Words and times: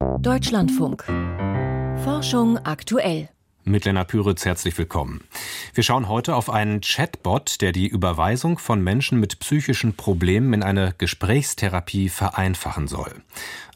Deutschlandfunk. 0.00 1.04
Forschung 2.04 2.56
aktuell. 2.64 3.28
Mit 3.64 3.84
Lena 3.84 4.04
Püritz 4.04 4.46
herzlich 4.46 4.78
willkommen. 4.78 5.24
Wir 5.74 5.84
schauen 5.84 6.08
heute 6.08 6.36
auf 6.36 6.48
einen 6.48 6.80
Chatbot, 6.80 7.60
der 7.60 7.72
die 7.72 7.86
Überweisung 7.86 8.58
von 8.58 8.82
Menschen 8.82 9.20
mit 9.20 9.40
psychischen 9.40 9.94
Problemen 9.94 10.54
in 10.54 10.62
eine 10.62 10.94
Gesprächstherapie 10.96 12.08
vereinfachen 12.08 12.88
soll. 12.88 13.22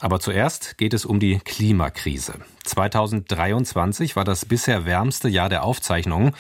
Aber 0.01 0.19
zuerst 0.19 0.79
geht 0.79 0.95
es 0.95 1.05
um 1.05 1.21
die 1.21 1.41
Klimakrise. 1.41 2.34
2023 2.65 4.17
war 4.17 4.25
das 4.25 4.45
bisher 4.45 4.85
wärmste 4.87 5.29
Jahr 5.29 5.49
der 5.49 5.65
Aufzeichnungen. 5.65 6.33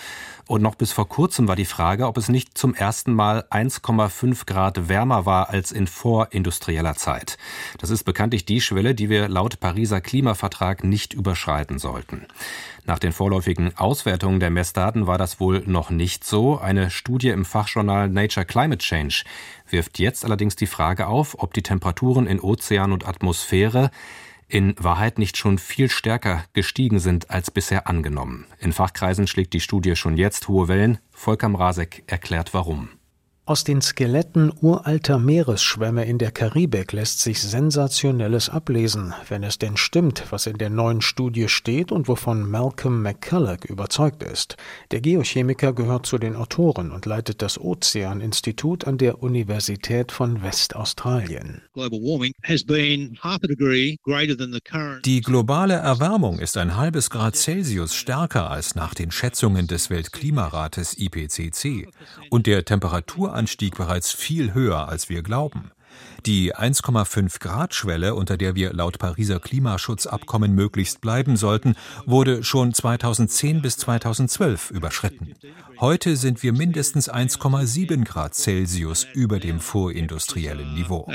Und 0.46 0.60
noch 0.60 0.74
bis 0.74 0.92
vor 0.92 1.08
kurzem 1.08 1.48
war 1.48 1.56
die 1.56 1.64
Frage, 1.64 2.06
ob 2.06 2.18
es 2.18 2.28
nicht 2.28 2.58
zum 2.58 2.74
ersten 2.74 3.14
Mal 3.14 3.46
1,5 3.50 4.44
Grad 4.44 4.90
wärmer 4.90 5.24
war 5.24 5.48
als 5.48 5.72
in 5.72 5.86
vorindustrieller 5.86 6.94
Zeit. 6.96 7.38
Das 7.78 7.88
ist 7.88 8.04
bekanntlich 8.04 8.44
die 8.44 8.60
Schwelle, 8.60 8.94
die 8.94 9.08
wir 9.08 9.28
laut 9.28 9.58
Pariser 9.58 10.02
Klimavertrag 10.02 10.84
nicht 10.84 11.14
überschreiten 11.14 11.78
sollten. 11.78 12.26
Nach 12.84 12.98
den 12.98 13.12
vorläufigen 13.12 13.74
Auswertungen 13.78 14.38
der 14.38 14.50
Messdaten 14.50 15.06
war 15.06 15.16
das 15.16 15.40
wohl 15.40 15.62
noch 15.64 15.88
nicht 15.88 16.24
so. 16.24 16.58
Eine 16.58 16.90
Studie 16.90 17.30
im 17.30 17.46
Fachjournal 17.46 18.10
Nature 18.10 18.44
Climate 18.44 18.84
Change 18.84 19.24
wirft 19.70 19.98
jetzt 19.98 20.26
allerdings 20.26 20.56
die 20.56 20.66
Frage 20.66 21.06
auf, 21.06 21.42
ob 21.42 21.54
die 21.54 21.62
Temperaturen 21.62 22.26
in 22.26 22.40
Ozean 22.40 22.92
und 22.92 23.08
Atmosphäre 23.08 23.90
in 24.54 24.76
Wahrheit 24.78 25.18
nicht 25.18 25.36
schon 25.36 25.58
viel 25.58 25.90
stärker 25.90 26.44
gestiegen 26.52 27.00
sind 27.00 27.28
als 27.28 27.50
bisher 27.50 27.88
angenommen. 27.88 28.46
In 28.60 28.72
Fachkreisen 28.72 29.26
schlägt 29.26 29.52
die 29.52 29.58
Studie 29.58 29.96
schon 29.96 30.16
jetzt 30.16 30.46
hohe 30.46 30.68
Wellen. 30.68 30.98
Volker 31.10 31.48
Mrazek 31.48 32.04
erklärt 32.06 32.54
warum. 32.54 32.88
Aus 33.46 33.62
den 33.62 33.82
Skeletten 33.82 34.50
uralter 34.62 35.18
Meeresschwämme 35.18 36.06
in 36.06 36.16
der 36.16 36.30
Karibik 36.30 36.92
lässt 36.92 37.20
sich 37.20 37.42
Sensationelles 37.42 38.48
ablesen, 38.48 39.12
wenn 39.28 39.42
es 39.42 39.58
denn 39.58 39.76
stimmt, 39.76 40.24
was 40.30 40.46
in 40.46 40.56
der 40.56 40.70
neuen 40.70 41.02
Studie 41.02 41.50
steht 41.50 41.92
und 41.92 42.08
wovon 42.08 42.50
Malcolm 42.50 43.02
McCulloch 43.02 43.66
überzeugt 43.68 44.22
ist. 44.22 44.56
Der 44.92 45.02
Geochemiker 45.02 45.74
gehört 45.74 46.06
zu 46.06 46.16
den 46.16 46.36
Autoren 46.36 46.90
und 46.90 47.04
leitet 47.04 47.42
das 47.42 47.60
Ozeaninstitut 47.60 48.86
an 48.86 48.96
der 48.96 49.22
Universität 49.22 50.10
von 50.10 50.42
Westaustralien. 50.42 51.60
Die 55.04 55.20
globale 55.20 55.74
Erwärmung 55.74 56.38
ist 56.38 56.56
ein 56.56 56.76
halbes 56.78 57.10
Grad 57.10 57.36
Celsius 57.36 57.94
stärker 57.94 58.50
als 58.50 58.74
nach 58.74 58.94
den 58.94 59.10
Schätzungen 59.10 59.66
des 59.66 59.90
Weltklimarates 59.90 60.96
IPCC 60.96 61.88
und 62.30 62.46
der 62.46 62.64
Temperatur 62.64 63.33
Temperaturanstieg 63.34 63.76
bereits 63.76 64.12
viel 64.12 64.54
höher, 64.54 64.88
als 64.88 65.08
wir 65.08 65.22
glauben. 65.22 65.72
Die 66.26 66.54
1,5 66.56 67.38
Grad 67.38 67.74
Schwelle, 67.74 68.14
unter 68.14 68.38
der 68.38 68.54
wir 68.54 68.72
laut 68.72 68.98
Pariser 68.98 69.40
Klimaschutzabkommen 69.40 70.54
möglichst 70.54 71.02
bleiben 71.02 71.36
sollten, 71.36 71.74
wurde 72.06 72.42
schon 72.42 72.72
2010 72.72 73.60
bis 73.60 73.76
2012 73.76 74.70
überschritten. 74.70 75.34
Heute 75.80 76.16
sind 76.16 76.42
wir 76.42 76.54
mindestens 76.54 77.12
1,7 77.12 78.04
Grad 78.04 78.34
Celsius 78.34 79.06
über 79.12 79.38
dem 79.38 79.60
vorindustriellen 79.60 80.72
Niveau. 80.72 81.06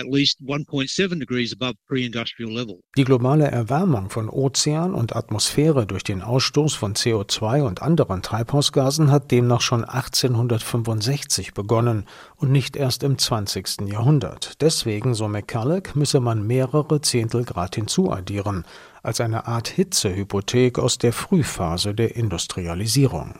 Die 2.98 3.04
globale 3.04 3.48
Erwärmung 3.48 4.10
von 4.12 4.30
Ozean 4.30 4.94
und 4.94 5.16
Atmosphäre 5.16 5.88
durch 5.88 6.04
den 6.04 6.22
Ausstoß 6.22 6.76
von 6.76 6.94
CO2 6.94 7.64
und 7.64 7.82
anderen 7.82 8.22
Treibhausgasen 8.22 9.10
hat 9.10 9.32
demnach 9.32 9.62
schon 9.62 9.86
1865 9.86 11.56
begonnen 11.56 12.06
und 12.36 12.52
nicht 12.52 12.76
erst 12.76 13.02
im 13.02 13.18
20. 13.18 13.88
Jahrhundert. 13.88 14.62
Deswegen, 14.62 14.99
so 15.14 15.28
McCulloch, 15.28 15.96
müsse 15.96 16.20
man 16.20 16.46
mehrere 16.46 17.02
Zehntel 17.02 17.44
Grad 17.44 17.76
hinzuaddieren, 17.76 18.66
als 19.04 19.22
eine 19.22 19.48
Art 19.48 19.68
Hitzehypothek 19.68 20.78
aus 20.80 20.98
der 20.98 21.14
Frühphase 21.14 21.94
der 21.94 22.16
Industrialisierung. 22.16 23.36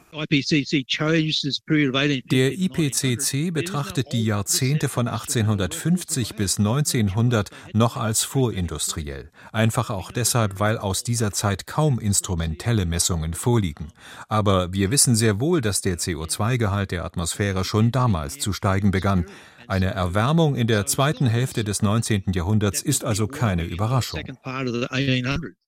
Der 2.32 2.52
IPCC 2.52 3.54
betrachtet 3.54 4.14
die 4.14 4.26
Jahrzehnte 4.26 4.90
von 4.90 5.08
1850 5.08 6.36
bis 6.36 6.58
1900 6.60 7.50
noch 7.74 7.98
als 7.98 8.24
vorindustriell. 8.24 9.32
Einfach 9.52 9.90
auch 9.90 10.12
deshalb, 10.12 10.60
weil 10.60 10.78
aus 10.78 11.04
dieser 11.04 11.32
Zeit 11.32 11.68
kaum 11.68 12.00
instrumentelle 12.00 12.86
Messungen 12.86 13.34
vorliegen. 13.34 13.90
Aber 14.28 14.74
wir 14.74 14.92
wissen 14.92 15.16
sehr 15.16 15.40
wohl, 15.40 15.62
dass 15.62 15.82
der 15.82 15.98
CO2-Gehalt 15.98 16.92
der 16.92 17.06
Atmosphäre 17.06 17.64
schon 17.64 17.92
damals 17.92 18.40
zu 18.40 18.54
steigen 18.54 18.92
begann. 18.92 19.26
Eine 19.70 19.94
Erwärmung 19.94 20.56
in 20.56 20.66
der 20.66 20.88
zweiten 20.88 21.28
Hälfte 21.28 21.64
des 21.64 21.84
19. 21.84 22.24
Jahrhunderts 22.34 22.82
ist 22.82 23.06
also 23.06 23.28
keine 23.28 23.66
Überraschung. 23.66 24.20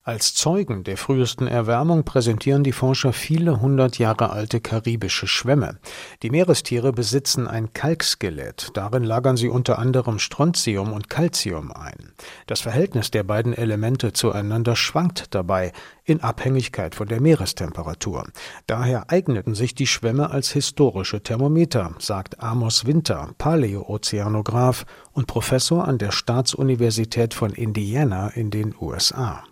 Als 0.04 0.34
Zeugen 0.34 0.84
der 0.84 0.98
frühesten 0.98 1.46
Erwärmung 1.46 2.04
präsentieren 2.04 2.64
die 2.64 2.72
Forscher 2.72 3.14
viele 3.14 3.62
hundert 3.62 4.00
Jahre 4.00 4.32
alte 4.32 4.60
karibische 4.60 5.28
Schwämme. 5.28 5.78
Die 6.24 6.32
Meerestiere 6.32 6.92
besitzen 6.92 7.48
ein 7.48 7.74
Kalkskelett. 7.74 8.72
Darin 8.74 9.04
lagern 9.04 9.38
sie 9.38 9.50
unter 9.50 9.78
anderem 9.78 10.18
Strontium 10.18 10.94
und 10.94 11.12
Calcium 11.12 11.72
ein. 11.72 12.14
Das 12.48 12.62
Verhältnis 12.62 13.12
der 13.12 13.22
beiden 13.22 13.54
Elemente 13.54 14.14
zueinander 14.14 14.76
schwankt 14.76 15.36
dabei 15.36 15.72
in 16.04 16.22
Abhängigkeit 16.22 16.96
von 16.96 17.08
der 17.08 17.22
Meerestemperatur. 17.22 18.28
Daher 18.68 19.12
eigneten 19.12 19.56
sich 19.56 19.76
die 19.76 19.88
Schwämme 19.88 20.32
als 20.32 20.52
historische 20.52 21.22
Thermometer, 21.22 21.96
sagt 22.00 22.42
Amos 22.42 22.86
Winter, 22.86 23.30
Paläoozeanograph 23.38 24.86
und 25.14 25.28
Professor 25.28 25.88
an 25.88 25.98
der 25.98 26.12
Staatsuniversität 26.12 27.34
von 27.34 27.52
Indiana 27.52 28.30
in 28.30 28.50
den 28.50 28.74
USA. 28.80 29.44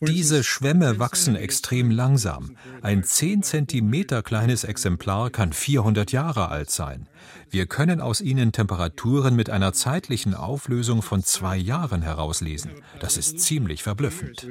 Diese 0.00 0.44
Schwämme 0.44 0.98
wachsen 0.98 1.36
extrem 1.36 1.90
langsam. 1.90 2.56
Ein 2.82 3.02
10 3.02 3.42
Zentimeter 3.42 4.22
kleines 4.22 4.64
Exemplar 4.64 5.30
kann 5.30 5.52
400 5.52 6.12
Jahre 6.12 6.48
alt 6.50 6.70
sein. 6.70 7.08
Wir 7.48 7.66
können 7.66 8.00
aus 8.00 8.20
ihnen 8.20 8.52
Temperaturen 8.52 9.34
mit 9.34 9.48
einer 9.50 9.72
zeitlichen 9.72 10.34
Auflösung 10.34 11.02
von 11.02 11.24
zwei 11.24 11.56
Jahren 11.56 12.02
herauslesen. 12.02 12.72
Das 13.00 13.16
ist 13.16 13.40
ziemlich 13.40 13.82
verblüffend. 13.82 14.46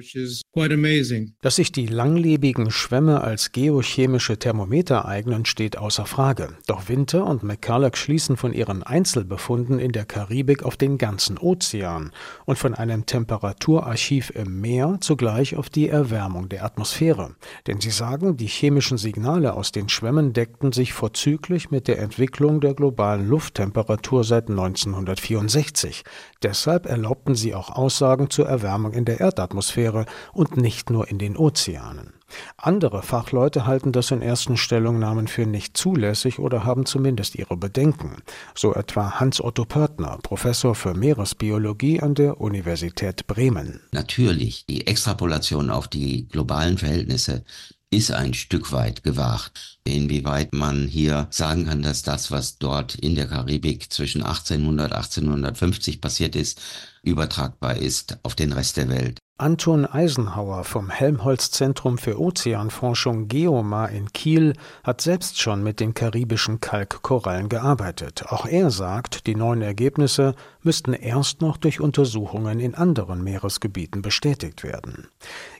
Dass 1.41 1.55
sich 1.55 1.71
die 1.71 1.87
langlebigen 1.87 2.71
Schwämme 2.71 3.21
als 3.21 3.51
geochemische 3.51 4.37
Thermometer 4.37 5.05
eignen, 5.05 5.45
steht 5.45 5.77
außer 5.77 6.05
Frage. 6.05 6.49
Doch 6.67 6.89
Winter 6.89 7.25
und 7.25 7.43
McCulloch 7.43 7.95
schließen 7.95 8.35
von 8.35 8.53
ihren 8.53 8.83
Einzelbefunden 8.83 9.79
in 9.79 9.91
der 9.91 10.05
Karibik 10.05 10.63
auf 10.63 10.75
den 10.75 10.97
ganzen 10.97 11.37
Ozean 11.37 12.11
und 12.45 12.57
von 12.57 12.73
einem 12.73 13.05
Temperaturarchiv 13.05 14.31
im 14.31 14.59
Meer 14.59 14.97
zugleich 14.99 15.55
auf 15.55 15.69
die 15.69 15.89
Erwärmung 15.89 16.49
der 16.49 16.65
Atmosphäre. 16.65 17.35
Denn 17.67 17.79
sie 17.79 17.91
sagen, 17.91 18.37
die 18.37 18.47
chemischen 18.47 18.97
Signale 18.97 19.53
aus 19.53 19.71
den 19.71 19.89
Schwämmen 19.89 20.33
deckten 20.33 20.71
sich 20.71 20.93
vorzüglich 20.93 21.71
mit 21.71 21.87
der 21.87 21.99
Entwicklung 21.99 22.59
der 22.61 22.73
globalen 22.73 23.27
Lufttemperatur 23.27 24.23
seit 24.23 24.49
1964. 24.49 26.03
Deshalb 26.43 26.85
erlaubten 26.85 27.35
sie 27.35 27.55
auch 27.55 27.69
Aussagen 27.69 28.29
zur 28.29 28.47
Erwärmung 28.47 28.93
in 28.93 29.05
der 29.05 29.19
Erdatmosphäre 29.19 30.05
und 30.33 30.48
nicht 30.57 30.89
nur 30.89 31.09
in 31.09 31.17
den 31.17 31.37
Ozeanen. 31.37 32.13
Andere 32.57 33.01
Fachleute 33.01 33.65
halten 33.65 33.91
das 33.91 34.11
in 34.11 34.21
ersten 34.21 34.57
Stellungnahmen 34.57 35.27
für 35.27 35.45
nicht 35.45 35.77
zulässig 35.77 36.39
oder 36.39 36.63
haben 36.63 36.85
zumindest 36.85 37.35
ihre 37.35 37.57
Bedenken, 37.57 38.17
so 38.55 38.73
etwa 38.73 39.19
Hans-Otto 39.19 39.65
Pörtner, 39.65 40.19
Professor 40.21 40.75
für 40.75 40.93
Meeresbiologie 40.93 42.01
an 42.01 42.15
der 42.15 42.39
Universität 42.39 43.27
Bremen. 43.27 43.81
Natürlich, 43.91 44.65
die 44.67 44.85
Extrapolation 44.87 45.69
auf 45.69 45.87
die 45.87 46.27
globalen 46.27 46.77
Verhältnisse 46.77 47.43
ist 47.91 48.11
ein 48.11 48.35
Stück 48.35 48.71
weit 48.71 49.03
gewagt. 49.03 49.79
Inwieweit 49.83 50.53
man 50.53 50.87
hier 50.87 51.27
sagen 51.31 51.65
kann, 51.65 51.81
dass 51.81 52.03
das, 52.03 52.29
was 52.29 52.59
dort 52.59 52.95
in 52.95 53.15
der 53.15 53.27
Karibik 53.27 53.91
zwischen 53.91 54.21
1800 54.21 54.93
1850 54.93 55.99
passiert 55.99 56.35
ist, 56.35 56.61
übertragbar 57.01 57.77
ist 57.77 58.19
auf 58.21 58.35
den 58.35 58.53
Rest 58.53 58.77
der 58.77 58.89
Welt. 58.89 59.19
Anton 59.39 59.85
Eisenhauer 59.85 60.65
vom 60.65 60.89
Helmholtz-Zentrum 60.89 61.97
für 61.97 62.19
Ozeanforschung 62.19 63.29
Geomar 63.29 63.89
in 63.89 64.11
Kiel 64.11 64.53
hat 64.83 64.99
selbst 64.99 65.39
schon 65.39 65.63
mit 65.63 65.79
den 65.79 65.93
karibischen 65.93 66.59
Kalkkorallen 66.59 67.47
gearbeitet. 67.47 68.25
Auch 68.27 68.45
er 68.45 68.69
sagt, 68.69 69.27
die 69.27 69.35
neuen 69.35 69.61
Ergebnisse 69.61 70.35
müssten 70.61 70.91
erst 70.91 71.39
noch 71.39 71.55
durch 71.55 71.79
Untersuchungen 71.79 72.59
in 72.59 72.75
anderen 72.75 73.23
Meeresgebieten 73.23 74.01
bestätigt 74.01 74.63
werden. 74.63 75.07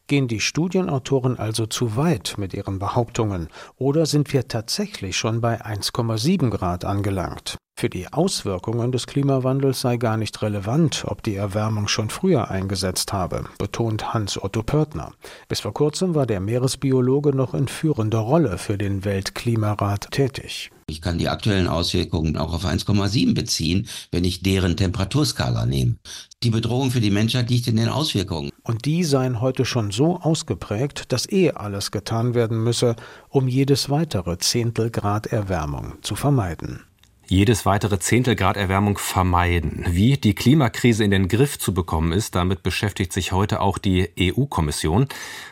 Gehen 0.10 0.28
die 0.28 0.40
Studienautoren 0.40 1.38
also 1.38 1.68
zu 1.68 1.96
weit 1.96 2.34
mit 2.40 2.56
ihren 2.56 2.80
Behauptungen 2.80 3.48
oder 3.78 4.08
sind 4.08 4.34
wir 4.34 4.48
tatsächlich 4.48 5.16
schon 5.16 5.40
bei 5.40 5.64
1,7 5.64 6.50
Grad 6.50 6.84
angelangt? 6.84 7.58
Für 7.80 7.90
die 7.90 8.12
Auswirkungen 8.12 8.92
des 8.92 9.06
Klimawandels 9.06 9.82
sei 9.82 9.98
gar 9.98 10.18
nicht 10.18 10.42
relevant, 10.42 11.06
ob 11.08 11.22
die 11.22 11.36
Erwärmung 11.36 11.88
schon 11.88 12.10
früher 12.10 12.50
eingesetzt 12.50 13.14
habe, 13.14 13.46
betont 13.60 14.12
Hans 14.12 14.42
Otto 14.42 14.64
Pörtner. 14.64 15.12
Bis 15.48 15.60
vor 15.60 15.76
kurzem 15.76 16.16
war 16.16 16.26
der 16.26 16.40
Meeresbiologe 16.40 17.36
noch 17.36 17.54
in 17.54 17.68
führender 17.68 18.18
Rolle 18.18 18.58
für 18.58 18.80
den 18.80 19.06
Weltklimarat 19.06 20.10
tätig. 20.10 20.72
Ich 20.90 21.02
kann 21.02 21.18
die 21.18 21.30
aktuellen 21.30 21.68
Auswirkungen 21.68 22.38
auch 22.38 22.54
auf 22.54 22.66
1,7 22.66 23.34
beziehen, 23.34 23.88
wenn 24.12 24.24
ich 24.24 24.42
deren 24.42 24.76
Temperaturskala 24.76 25.66
nehme. 25.66 25.96
Die 26.44 26.50
Bedrohung 26.50 26.92
für 26.92 27.02
die 27.02 27.12
Menschheit 27.12 27.50
liegt 27.50 27.68
in 27.68 27.76
den 27.76 27.90
Auswirkungen. 27.90 28.52
Und 28.64 28.86
die 28.86 29.04
seien 29.04 29.42
heute 29.42 29.66
schon 29.66 29.92
so 29.92 30.20
ausgeprägt, 30.20 31.12
dass 31.12 31.30
eh 31.32 31.52
alles 31.52 31.92
getan 31.92 32.34
werden 32.34 32.64
müsse, 32.64 32.96
um 33.30 33.48
jedes 33.48 33.90
weitere 33.90 34.38
Zehntel 34.38 34.90
Grad 34.90 35.28
Erwärmung 35.28 35.94
zu 36.02 36.16
vermeiden 36.16 36.82
jedes 37.30 37.66
weitere 37.66 38.00
Zehntel 38.00 38.36
Grad 38.36 38.58
Erwärmung 38.58 38.98
vermeiden. 38.98 39.86
Wie 39.90 40.18
die 40.18 40.34
Klimakrise 40.34 41.04
in 41.04 41.12
den 41.12 41.28
Griff 41.28 41.60
zu 41.60 41.74
bekommen 41.74 42.12
ist, 42.12 42.34
damit 42.36 42.64
beschäftigt 42.64 43.14
sich 43.14 43.32
heute 43.32 43.62
auch 43.62 43.78
die 43.78 44.10
EU-Kommission. 44.20 45.08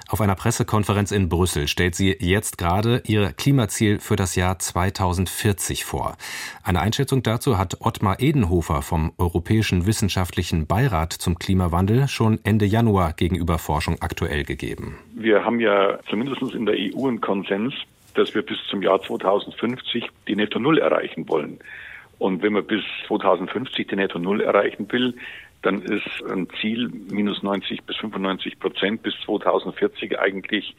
Auf 0.09 0.21
einer 0.21 0.35
Pressekonferenz 0.35 1.11
in 1.11 1.29
Brüssel 1.29 1.67
stellt 1.67 1.93
sie 1.93 2.15
jetzt 2.19 2.57
gerade 2.57 3.03
ihr 3.05 3.31
Klimaziel 3.33 3.99
für 3.99 4.15
das 4.15 4.35
Jahr 4.35 4.57
2040 4.57 5.85
vor. 5.85 6.17
Eine 6.63 6.79
Einschätzung 6.79 7.21
dazu 7.23 7.57
hat 7.57 7.77
Ottmar 7.81 8.19
Edenhofer 8.19 8.81
vom 8.81 9.11
Europäischen 9.17 9.85
Wissenschaftlichen 9.85 10.65
Beirat 10.65 11.13
zum 11.13 11.37
Klimawandel 11.37 12.07
schon 12.07 12.39
Ende 12.43 12.65
Januar 12.65 13.13
gegenüber 13.13 13.59
Forschung 13.59 13.97
aktuell 13.99 14.45
gegeben. 14.45 14.97
Wir 15.13 15.43
haben 15.43 15.59
ja 15.59 15.99
zumindest 16.09 16.41
in 16.53 16.65
der 16.65 16.75
EU 16.75 17.07
einen 17.07 17.21
Konsens, 17.21 17.73
dass 18.17 18.33
wir 18.33 18.41
bis 18.41 18.57
zum 18.69 18.81
Jahr 18.81 19.01
2050 19.01 20.09
die 20.27 20.35
Netto 20.35 20.59
Null 20.59 20.79
erreichen 20.79 21.29
wollen. 21.29 21.59
Und 22.19 22.41
wenn 22.41 22.53
man 22.53 22.65
bis 22.65 22.83
2050 23.07 23.87
die 23.87 23.95
Netto 23.95 24.17
Null 24.17 24.41
erreichen 24.41 24.91
will, 24.91 25.15
dann 25.61 25.81
ist 25.81 26.23
ein 26.29 26.47
Ziel 26.59 26.89
minus 26.89 27.43
90 27.43 27.83
bis 27.83 27.95
95 27.97 28.59
Prozent 28.59 29.03
bis 29.03 29.13
2040 29.25 30.19
eigentlich 30.19 30.75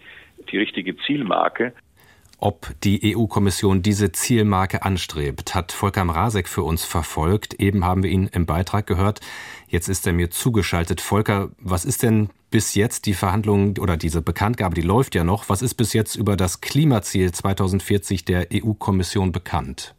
die 0.50 0.58
richtige 0.58 0.96
Zielmarke. 0.96 1.73
Ob 2.40 2.73
die 2.85 3.17
EU-Kommission 3.17 3.82
diese 3.82 4.12
Zielmarke 4.12 4.85
anstrebt, 4.85 5.56
hat 5.56 5.73
Volker 5.73 6.05
Mrazek 6.05 6.49
für 6.49 6.62
uns 6.62 6.85
verfolgt. 6.85 7.55
Eben 7.55 7.85
haben 7.85 8.05
wir 8.05 8.11
ihn 8.11 8.29
im 8.29 8.46
Beitrag 8.46 8.87
gehört. 8.87 9.20
Jetzt 9.67 9.88
ist 9.88 10.06
er 10.06 10.12
mir 10.12 10.31
zugeschaltet. 10.31 11.00
Volker, 11.00 11.50
was 11.58 11.85
ist 11.85 12.05
denn 12.05 12.31
bis 12.50 12.76
jetzt 12.76 13.06
die 13.06 13.14
Verhandlung 13.14 13.76
oder 13.79 13.96
diese 13.96 14.23
Bekanntgabe, 14.23 14.76
die 14.76 14.82
läuft 14.82 15.17
ja 15.17 15.25
noch. 15.25 15.49
Was 15.49 15.62
ist 15.62 15.75
bis 15.75 15.93
jetzt 15.93 16.14
über 16.14 16.37
das 16.37 16.61
Klimaziel 16.61 17.32
2040 17.32 18.25
der 18.25 18.46
EU-Kommission 18.55 19.32
bekannt? 19.32 19.96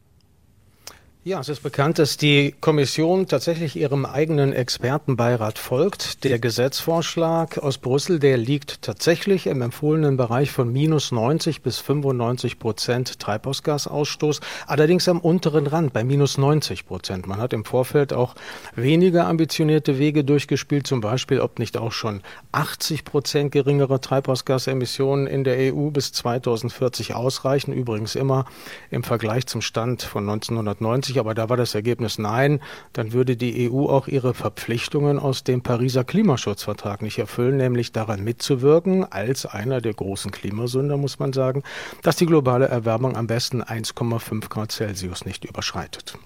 Ja, 1.29 1.39
es 1.41 1.47
ist 1.47 1.61
bekannt, 1.61 1.99
dass 1.99 2.17
die 2.17 2.55
Kommission 2.59 3.27
tatsächlich 3.27 3.75
ihrem 3.75 4.03
eigenen 4.03 4.51
Expertenbeirat 4.51 5.59
folgt. 5.59 6.23
Der 6.23 6.39
Gesetzvorschlag 6.39 7.59
aus 7.59 7.77
Brüssel, 7.77 8.17
der 8.17 8.35
liegt 8.35 8.81
tatsächlich 8.81 9.45
im 9.45 9.61
empfohlenen 9.61 10.17
Bereich 10.17 10.49
von 10.49 10.73
minus 10.73 11.11
90 11.11 11.61
bis 11.61 11.77
95 11.77 12.57
Prozent 12.57 13.19
Treibhausgasausstoß, 13.19 14.41
allerdings 14.65 15.07
am 15.07 15.19
unteren 15.19 15.67
Rand 15.67 15.93
bei 15.93 16.03
minus 16.03 16.39
90 16.39 16.87
Prozent. 16.87 17.27
Man 17.27 17.37
hat 17.39 17.53
im 17.53 17.63
Vorfeld 17.63 18.11
auch 18.11 18.33
weniger 18.73 19.27
ambitionierte 19.27 19.99
Wege 19.99 20.23
durchgespielt, 20.23 20.87
zum 20.87 20.99
Beispiel, 20.99 21.41
ob 21.41 21.59
nicht 21.59 21.77
auch 21.77 21.91
schon 21.91 22.23
80 22.53 23.05
Prozent 23.05 23.51
geringere 23.51 24.01
Treibhausgasemissionen 24.01 25.27
in 25.27 25.43
der 25.43 25.75
EU 25.75 25.91
bis 25.91 26.11
2040 26.11 27.13
ausreichen. 27.13 27.71
Übrigens 27.71 28.15
immer 28.15 28.45
im 28.89 29.03
Vergleich 29.03 29.45
zum 29.45 29.61
Stand 29.61 30.01
von 30.01 30.27
1990 30.27 31.19
aber 31.19 31.33
da 31.33 31.50
war 31.50 31.57
das 31.57 31.75
Ergebnis 31.75 32.18
nein, 32.18 32.60
dann 32.94 33.13
würde 33.13 33.36
die 33.36 33.69
EU 33.69 33.86
auch 33.86 34.07
ihre 34.07 34.33
Verpflichtungen 34.33 35.19
aus 35.19 35.44
dem 35.44 35.62
Pariser 35.62 36.04
Klimaschutzvertrag 36.04 37.01
nicht 37.01 37.19
erfüllen, 37.19 37.57
nämlich 37.57 37.92
daran 37.92 38.24
mitzuwirken, 38.24 39.04
als 39.12 39.45
einer 39.45 39.81
der 39.81 39.94
großen 39.94 40.31
Klimasünder, 40.31 40.98
muss 40.98 41.19
man 41.19 41.33
sagen, 41.33 41.63
dass 42.01 42.16
die 42.16 42.25
globale 42.25 42.68
Erwärmung 42.68 43.16
am 43.16 43.27
besten 43.27 43.62
1,5 43.62 44.50
Grad 44.50 44.71
Celsius 44.71 45.25
nicht 45.25 45.45
überschreitet. 45.45 46.18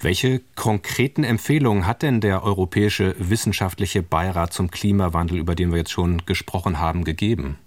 Welche 0.00 0.40
konkreten 0.54 1.24
Empfehlungen 1.24 1.86
hat 1.86 2.02
denn 2.02 2.20
der 2.20 2.44
Europäische 2.44 3.16
Wissenschaftliche 3.18 4.02
Beirat 4.02 4.52
zum 4.52 4.70
Klimawandel, 4.70 5.38
über 5.38 5.56
den 5.56 5.72
wir 5.72 5.78
jetzt 5.78 5.90
schon 5.90 6.24
gesprochen 6.24 6.78
haben, 6.78 7.02
gegeben? 7.02 7.58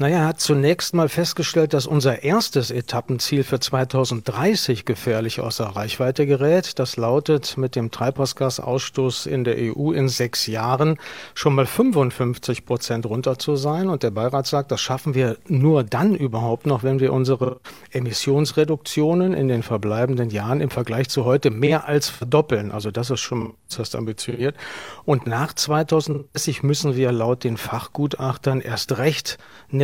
Naja, 0.00 0.20
er 0.20 0.28
hat 0.28 0.40
zunächst 0.40 0.94
mal 0.94 1.10
festgestellt, 1.10 1.74
dass 1.74 1.86
unser 1.86 2.22
erstes 2.22 2.70
Etappenziel 2.70 3.44
für 3.44 3.60
2030 3.60 4.86
gefährlich 4.86 5.40
außer 5.40 5.66
Reichweite 5.66 6.24
gerät. 6.24 6.78
Das 6.78 6.96
lautet, 6.96 7.58
mit 7.58 7.76
dem 7.76 7.90
Treibhausgasausstoß 7.90 9.26
in 9.26 9.44
der 9.44 9.56
EU 9.58 9.92
in 9.92 10.08
sechs 10.08 10.46
Jahren 10.46 10.96
schon 11.34 11.54
mal 11.54 11.66
55 11.66 12.64
Prozent 12.64 13.04
runter 13.04 13.38
zu 13.38 13.56
sein. 13.56 13.90
Und 13.90 14.02
der 14.02 14.10
Beirat 14.10 14.46
sagt, 14.46 14.72
das 14.72 14.80
schaffen 14.80 15.12
wir 15.12 15.36
nur 15.48 15.84
dann 15.84 16.14
überhaupt 16.14 16.64
noch, 16.64 16.82
wenn 16.82 16.98
wir 16.98 17.12
unsere 17.12 17.60
Emissionsreduktionen 17.90 19.34
in 19.34 19.48
den 19.48 19.62
verbleibenden 19.62 20.30
Jahren 20.30 20.62
im 20.62 20.70
Vergleich 20.70 21.10
zu 21.10 21.26
heute 21.26 21.50
mehr 21.50 21.86
als 21.86 22.08
verdoppeln. 22.08 22.72
Also 22.72 22.90
das 22.90 23.10
ist 23.10 23.20
schon 23.20 23.52
fast 23.68 23.94
ambitioniert. 23.94 24.56
Und 25.04 25.26
nach 25.26 25.52
2030 25.52 26.62
müssen 26.62 26.96
wir 26.96 27.12
laut 27.12 27.44
den 27.44 27.58
Fachgutachtern 27.58 28.62
erst 28.62 28.96
recht 28.96 29.36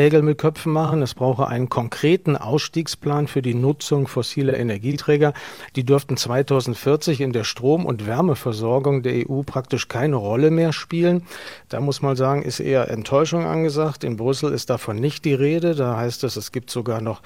Nägel 0.06 0.22
mit 0.22 0.38
Köpfen 0.38 0.70
machen. 0.70 1.02
Es 1.02 1.14
brauche 1.14 1.48
einen 1.48 1.68
konkreten 1.68 2.36
Ausstiegsplan 2.36 3.26
für 3.26 3.42
die 3.42 3.54
Nutzung 3.54 4.06
fossiler 4.06 4.56
Energieträger. 4.56 5.32
Die 5.74 5.82
dürften 5.82 6.16
2040 6.16 7.20
in 7.20 7.32
der 7.32 7.42
Strom- 7.42 7.84
und 7.84 8.06
Wärmeversorgung 8.06 9.02
der 9.02 9.28
EU 9.28 9.42
praktisch 9.42 9.88
keine 9.88 10.14
Rolle 10.14 10.52
mehr 10.52 10.72
spielen. 10.72 11.24
Da 11.70 11.80
muss 11.80 12.02
man 12.02 12.14
sagen, 12.14 12.42
ist 12.42 12.60
eher 12.60 12.88
Enttäuschung 12.88 13.46
angesagt. 13.46 14.04
In 14.04 14.16
Brüssel 14.16 14.52
ist 14.52 14.70
davon 14.70 14.94
nicht 14.94 15.24
die 15.24 15.34
Rede. 15.34 15.74
Da 15.74 15.96
heißt 15.96 16.22
es, 16.22 16.36
es 16.36 16.52
gibt 16.52 16.70
sogar 16.70 17.00
noch 17.00 17.20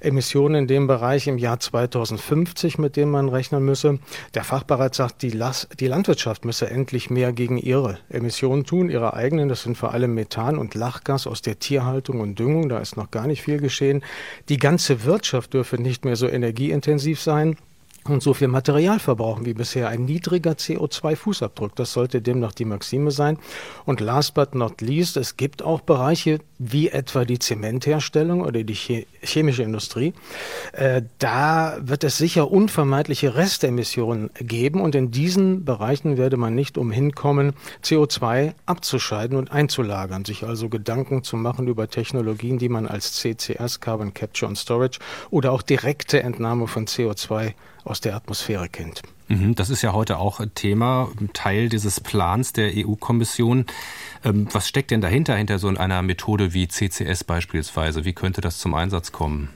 Emissionen 0.00 0.62
in 0.62 0.66
dem 0.66 0.88
Bereich 0.88 1.28
im 1.28 1.38
Jahr 1.38 1.60
2050, 1.60 2.78
mit 2.78 2.96
denen 2.96 3.12
man 3.12 3.28
rechnen 3.28 3.64
müsse. 3.64 4.00
Der 4.34 4.42
Fachbereich 4.42 4.94
sagt, 4.94 5.22
die, 5.22 5.30
Las 5.30 5.68
die 5.78 5.86
Landwirtschaft 5.86 6.44
müsse 6.44 6.68
endlich 6.68 7.10
mehr 7.10 7.32
gegen 7.32 7.58
ihre 7.58 7.98
Emissionen 8.08 8.64
tun, 8.64 8.90
ihre 8.90 9.14
eigenen. 9.14 9.48
Das 9.48 9.62
sind 9.62 9.78
vor 9.78 9.94
allem 9.94 10.14
Methan 10.14 10.58
und 10.58 10.74
Lachgas 10.74 11.28
aus 11.28 11.40
der 11.40 11.60
Tierhaltung 11.60 12.23
und 12.24 12.38
Düngung, 12.38 12.68
da 12.68 12.78
ist 12.78 12.96
noch 12.96 13.10
gar 13.10 13.28
nicht 13.28 13.42
viel 13.42 13.58
geschehen. 13.58 14.02
Die 14.48 14.56
ganze 14.56 15.04
Wirtschaft 15.04 15.54
dürfe 15.54 15.80
nicht 15.80 16.04
mehr 16.04 16.16
so 16.16 16.26
energieintensiv 16.26 17.20
sein 17.20 17.56
und 18.04 18.22
so 18.22 18.34
viel 18.34 18.48
Material 18.48 18.98
verbrauchen 18.98 19.46
wie 19.46 19.54
bisher. 19.54 19.88
Ein 19.88 20.04
niedriger 20.04 20.52
CO2-Fußabdruck, 20.52 21.70
das 21.74 21.92
sollte 21.92 22.20
demnach 22.20 22.52
die 22.52 22.64
Maxime 22.64 23.10
sein. 23.10 23.38
Und 23.84 24.00
last 24.00 24.34
but 24.34 24.54
not 24.54 24.80
least, 24.80 25.16
es 25.16 25.36
gibt 25.36 25.62
auch 25.62 25.80
Bereiche 25.80 26.40
wie 26.58 26.88
etwa 26.88 27.24
die 27.24 27.38
Zementherstellung 27.38 28.42
oder 28.42 28.62
die 28.62 29.06
chemische 29.22 29.62
Industrie. 29.62 30.12
Äh, 30.72 31.02
da 31.18 31.78
wird 31.80 32.04
es 32.04 32.16
sicher 32.16 32.50
unvermeidliche 32.50 33.34
Restemissionen 33.34 34.30
geben 34.38 34.80
und 34.80 34.94
in 34.94 35.10
diesen 35.10 35.64
Bereichen 35.64 36.16
werde 36.16 36.36
man 36.36 36.54
nicht 36.54 36.78
umhin 36.78 37.12
kommen, 37.12 37.54
CO2 37.82 38.54
abzuscheiden 38.66 39.36
und 39.36 39.50
einzulagern, 39.50 40.24
sich 40.24 40.44
also 40.44 40.68
Gedanken 40.68 41.24
zu 41.24 41.36
machen 41.36 41.66
über 41.66 41.88
Technologien, 41.88 42.58
die 42.58 42.68
man 42.68 42.86
als 42.86 43.14
CCS, 43.14 43.80
Carbon 43.80 44.14
Capture 44.14 44.48
and 44.48 44.58
Storage 44.58 44.98
oder 45.30 45.52
auch 45.52 45.62
direkte 45.62 46.22
Entnahme 46.22 46.66
von 46.68 46.86
CO2 46.86 47.54
aus 47.84 48.00
der 48.00 48.14
Atmosphäre 48.16 48.68
kennt. 48.68 49.02
Mhm, 49.28 49.54
das 49.54 49.70
ist 49.70 49.82
ja 49.82 49.92
heute 49.92 50.18
auch 50.18 50.40
Thema, 50.54 51.08
Teil 51.32 51.68
dieses 51.68 52.00
Plans 52.00 52.52
der 52.52 52.72
EU-Kommission. 52.74 53.66
Ähm, 54.22 54.48
was 54.52 54.68
steckt 54.68 54.90
denn 54.90 55.00
dahinter, 55.00 55.34
hinter 55.36 55.58
so 55.58 55.68
einer 55.68 56.02
Methode 56.02 56.52
wie 56.52 56.68
CCS 56.68 57.24
beispielsweise? 57.24 58.04
Wie 58.04 58.12
könnte 58.12 58.40
das 58.40 58.58
zum 58.58 58.74
Einsatz 58.74 59.12
kommen? 59.12 59.50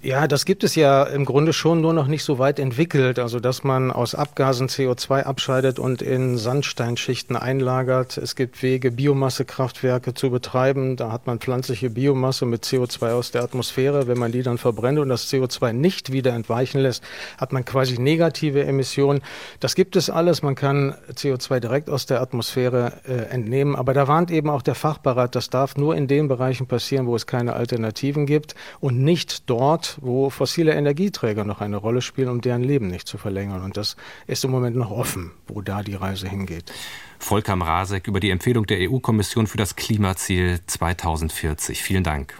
Ja, 0.00 0.28
das 0.28 0.44
gibt 0.44 0.62
es 0.62 0.76
ja 0.76 1.02
im 1.02 1.24
Grunde 1.24 1.52
schon 1.52 1.80
nur 1.80 1.92
noch 1.92 2.06
nicht 2.06 2.22
so 2.22 2.38
weit 2.38 2.60
entwickelt. 2.60 3.18
Also, 3.18 3.40
dass 3.40 3.64
man 3.64 3.90
aus 3.90 4.14
Abgasen 4.14 4.68
CO2 4.68 5.24
abscheidet 5.24 5.80
und 5.80 6.02
in 6.02 6.38
Sandsteinschichten 6.38 7.34
einlagert. 7.34 8.16
Es 8.16 8.36
gibt 8.36 8.62
Wege, 8.62 8.92
Biomassekraftwerke 8.92 10.14
zu 10.14 10.30
betreiben. 10.30 10.94
Da 10.94 11.10
hat 11.10 11.26
man 11.26 11.40
pflanzliche 11.40 11.90
Biomasse 11.90 12.46
mit 12.46 12.64
CO2 12.64 13.10
aus 13.10 13.32
der 13.32 13.42
Atmosphäre. 13.42 14.06
Wenn 14.06 14.18
man 14.18 14.30
die 14.30 14.44
dann 14.44 14.56
verbrennt 14.56 15.00
und 15.00 15.08
das 15.08 15.32
CO2 15.32 15.72
nicht 15.72 16.12
wieder 16.12 16.32
entweichen 16.32 16.78
lässt, 16.78 17.02
hat 17.36 17.52
man 17.52 17.64
quasi 17.64 17.98
negative 17.98 18.64
Emissionen. 18.64 19.20
Das 19.58 19.74
gibt 19.74 19.96
es 19.96 20.10
alles. 20.10 20.42
Man 20.42 20.54
kann 20.54 20.94
CO2 21.12 21.58
direkt 21.58 21.90
aus 21.90 22.06
der 22.06 22.20
Atmosphäre 22.20 22.92
äh, 23.08 23.14
entnehmen. 23.34 23.74
Aber 23.74 23.94
da 23.94 24.06
warnt 24.06 24.30
eben 24.30 24.48
auch 24.48 24.62
der 24.62 24.76
Fachberat, 24.76 25.34
das 25.34 25.50
darf 25.50 25.76
nur 25.76 25.96
in 25.96 26.06
den 26.06 26.28
Bereichen 26.28 26.68
passieren, 26.68 27.08
wo 27.08 27.16
es 27.16 27.26
keine 27.26 27.54
Alternativen 27.54 28.26
gibt 28.26 28.54
und 28.78 29.00
nicht 29.02 29.50
dort, 29.50 29.87
wo 30.00 30.30
fossile 30.30 30.74
Energieträger 30.74 31.44
noch 31.44 31.60
eine 31.60 31.76
Rolle 31.76 32.02
spielen, 32.02 32.28
um 32.28 32.40
deren 32.40 32.62
Leben 32.62 32.88
nicht 32.88 33.08
zu 33.08 33.18
verlängern. 33.18 33.62
Und 33.62 33.76
das 33.76 33.96
ist 34.26 34.44
im 34.44 34.50
Moment 34.50 34.76
noch 34.76 34.90
offen, 34.90 35.30
wo 35.46 35.62
da 35.62 35.82
die 35.82 35.94
Reise 35.94 36.28
hingeht. 36.28 36.72
Volker 37.18 37.56
Mrazek 37.56 38.06
über 38.06 38.20
die 38.20 38.30
Empfehlung 38.30 38.66
der 38.66 38.90
EU-Kommission 38.90 39.46
für 39.46 39.58
das 39.58 39.76
Klimaziel 39.76 40.60
2040. 40.66 41.82
Vielen 41.82 42.04
Dank. 42.04 42.38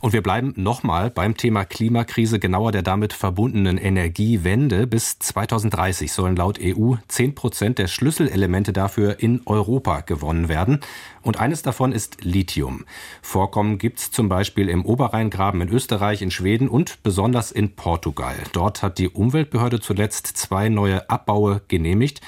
Und 0.00 0.12
wir 0.12 0.22
bleiben 0.22 0.52
nochmal 0.56 1.10
beim 1.10 1.36
Thema 1.36 1.64
Klimakrise, 1.64 2.38
genauer 2.38 2.72
der 2.72 2.82
damit 2.82 3.12
verbundenen 3.12 3.78
Energiewende. 3.78 4.86
Bis 4.86 5.18
2030 5.18 6.12
sollen 6.12 6.36
laut 6.36 6.58
EU 6.62 6.94
10 7.08 7.34
Prozent 7.34 7.78
der 7.78 7.88
Schlüsselelemente 7.88 8.72
dafür 8.72 9.20
in 9.20 9.42
Europa 9.46 10.00
gewonnen 10.00 10.48
werden. 10.48 10.80
Und 11.22 11.40
eines 11.40 11.62
davon 11.62 11.92
ist 11.92 12.24
Lithium. 12.24 12.84
Vorkommen 13.22 13.78
gibt 13.78 13.98
es 13.98 14.10
zum 14.10 14.28
Beispiel 14.28 14.68
im 14.68 14.84
Oberrheingraben 14.84 15.60
in 15.60 15.68
Österreich, 15.68 16.22
in 16.22 16.30
Schweden 16.30 16.68
und 16.68 17.02
besonders 17.02 17.50
in 17.50 17.74
Portugal. 17.74 18.36
Dort 18.52 18.82
hat 18.82 18.98
die 18.98 19.08
Umweltbehörde 19.08 19.80
zuletzt 19.80 20.26
zwei 20.26 20.68
neue 20.68 21.10
Abbaue 21.10 21.62
genehmigt. 21.68 22.20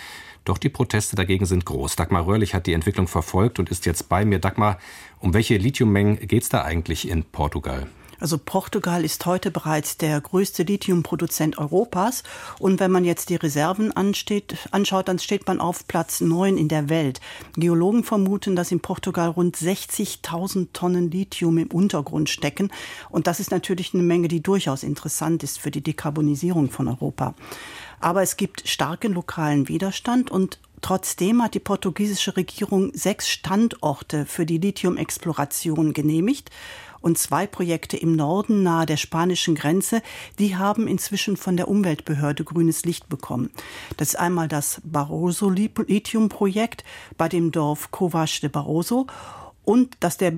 Doch 0.51 0.59
die 0.59 0.69
Proteste 0.69 1.15
dagegen 1.15 1.47
sind 1.47 1.65
groß. 1.65 1.95
Dagmar 1.95 2.27
Röhrlich 2.27 2.55
hat 2.55 2.67
die 2.67 2.73
Entwicklung 2.73 3.07
verfolgt 3.07 3.61
und 3.61 3.71
ist 3.71 3.87
jetzt 3.87 4.09
bei 4.09 4.25
mir. 4.25 4.41
Dagmar, 4.41 4.81
um 5.21 5.33
welche 5.33 5.57
Lithiummengen 5.57 6.19
geht 6.27 6.43
es 6.43 6.49
da 6.49 6.63
eigentlich 6.63 7.09
in 7.09 7.23
Portugal? 7.23 7.87
Also 8.19 8.37
Portugal 8.37 9.05
ist 9.05 9.25
heute 9.27 9.53
bereits 9.53 9.97
der 9.97 10.21
größte 10.21 10.65
Lithiumproduzent 10.65 11.57
Europas. 11.57 12.25
Und 12.59 12.81
wenn 12.81 12.91
man 12.91 13.05
jetzt 13.05 13.31
die 13.31 13.37
Reserven 13.37 13.93
ansteht, 13.93 14.57
anschaut, 14.73 15.07
dann 15.07 15.21
steht 15.21 15.47
man 15.47 15.61
auf 15.61 15.87
Platz 15.87 16.21
9 16.21 16.59
in 16.59 16.67
der 16.67 16.89
Welt. 16.89 17.21
Geologen 17.55 18.03
vermuten, 18.03 18.57
dass 18.57 18.73
in 18.73 18.81
Portugal 18.81 19.29
rund 19.29 19.57
60.000 19.57 20.69
Tonnen 20.73 21.13
Lithium 21.13 21.59
im 21.59 21.69
Untergrund 21.69 22.29
stecken. 22.29 22.73
Und 23.09 23.29
das 23.29 23.39
ist 23.39 23.53
natürlich 23.53 23.95
eine 23.95 24.03
Menge, 24.03 24.27
die 24.27 24.43
durchaus 24.43 24.83
interessant 24.83 25.45
ist 25.45 25.61
für 25.61 25.71
die 25.71 25.83
Dekarbonisierung 25.83 26.71
von 26.71 26.89
Europa. 26.89 27.35
Aber 28.01 28.23
es 28.23 28.37
gibt 28.37 28.69
starken 28.69 29.13
lokalen 29.13 29.69
Widerstand 29.69 30.31
und 30.31 30.59
Trotzdem 30.83 31.43
hat 31.43 31.55
die 31.55 31.61
portugiesische 31.61 32.37
Regierung 32.37 32.93
sechs 32.95 33.29
Standorte 33.29 34.25
für 34.25 34.47
die 34.47 34.59
Lithium-Exploration 34.59 35.93
genehmigt. 35.93 36.51
Und 37.03 37.17
zwei 37.17 37.47
Projekte 37.47 37.97
im 37.97 38.15
Norden 38.15 38.63
nahe 38.63 38.85
der 38.85 38.99
spanischen 38.99 39.55
Grenze, 39.55 40.03
die 40.39 40.57
haben 40.57 40.87
inzwischen 40.87 41.39
von 41.39 41.57
der 41.57 41.69
Umweltbehörde 41.69 42.45
grünes 42.45 42.85
Licht 42.85 43.09
bekommen. 43.09 43.51
Das 43.97 44.09
ist 44.09 44.17
einmal 44.17 44.49
das 44.49 44.83
Barroso-Lithium-Projekt 44.85 46.85
bei 47.17 47.29
dem 47.29 47.53
Dorf 47.53 47.91
Covas 47.91 48.41
de 48.41 48.51
Barroso 48.51 49.07
und 49.65 49.97
das 50.01 50.19
der 50.19 50.35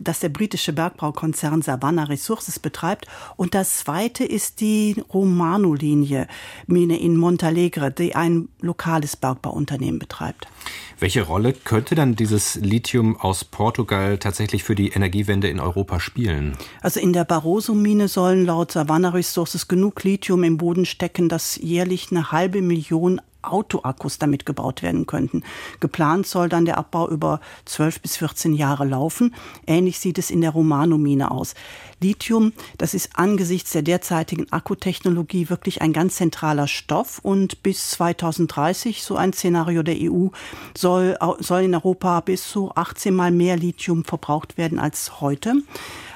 das 0.00 0.20
der 0.20 0.28
britische 0.28 0.72
Bergbaukonzern 0.72 1.62
Savannah 1.62 2.04
Resources 2.04 2.58
betreibt. 2.58 3.06
Und 3.36 3.54
das 3.54 3.78
zweite 3.78 4.24
ist 4.24 4.60
die 4.60 5.02
Romano-Linie, 5.12 6.28
Mine 6.66 6.98
in 7.00 7.16
Montalegre, 7.16 7.90
die 7.90 8.14
ein 8.14 8.48
lokales 8.60 9.16
Bergbauunternehmen 9.16 9.98
betreibt. 9.98 10.46
Welche 10.98 11.22
Rolle 11.22 11.52
könnte 11.52 11.94
dann 11.94 12.16
dieses 12.16 12.54
Lithium 12.54 13.16
aus 13.20 13.44
Portugal 13.44 14.18
tatsächlich 14.18 14.64
für 14.64 14.74
die 14.74 14.88
Energiewende 14.88 15.48
in 15.48 15.60
Europa 15.60 16.00
spielen? 16.00 16.56
Also 16.80 17.00
in 17.00 17.12
der 17.12 17.24
Barroso-Mine 17.24 18.08
sollen 18.08 18.46
laut 18.46 18.72
Savannah 18.72 19.10
Resources 19.10 19.68
genug 19.68 20.02
Lithium 20.04 20.42
im 20.42 20.56
Boden 20.56 20.86
stecken, 20.86 21.28
dass 21.28 21.56
jährlich 21.56 22.08
eine 22.10 22.32
halbe 22.32 22.62
Million 22.62 23.20
Autoakkus 23.46 24.18
damit 24.18 24.46
gebaut 24.46 24.82
werden 24.82 25.06
könnten. 25.06 25.42
Geplant 25.80 26.26
soll 26.26 26.48
dann 26.48 26.64
der 26.64 26.78
Abbau 26.78 27.08
über 27.08 27.40
12 27.64 28.00
bis 28.00 28.16
14 28.16 28.54
Jahre 28.54 28.84
laufen. 28.84 29.34
Ähnlich 29.66 29.98
sieht 29.98 30.18
es 30.18 30.30
in 30.30 30.40
der 30.40 30.50
Romano-Mine 30.50 31.30
aus. 31.30 31.54
Lithium, 32.00 32.52
das 32.76 32.92
ist 32.92 33.10
angesichts 33.14 33.72
der 33.72 33.82
derzeitigen 33.82 34.52
Akkutechnologie 34.52 35.48
wirklich 35.48 35.80
ein 35.80 35.92
ganz 35.92 36.16
zentraler 36.16 36.68
Stoff 36.68 37.20
und 37.22 37.62
bis 37.62 37.90
2030, 37.90 39.02
so 39.02 39.16
ein 39.16 39.32
Szenario 39.32 39.82
der 39.82 39.96
EU, 39.98 40.28
soll, 40.76 41.16
soll 41.38 41.62
in 41.62 41.74
Europa 41.74 42.20
bis 42.20 42.48
zu 42.48 42.70
18 42.74 43.14
mal 43.14 43.30
mehr 43.30 43.56
Lithium 43.56 44.04
verbraucht 44.04 44.58
werden 44.58 44.78
als 44.78 45.20
heute. 45.20 45.62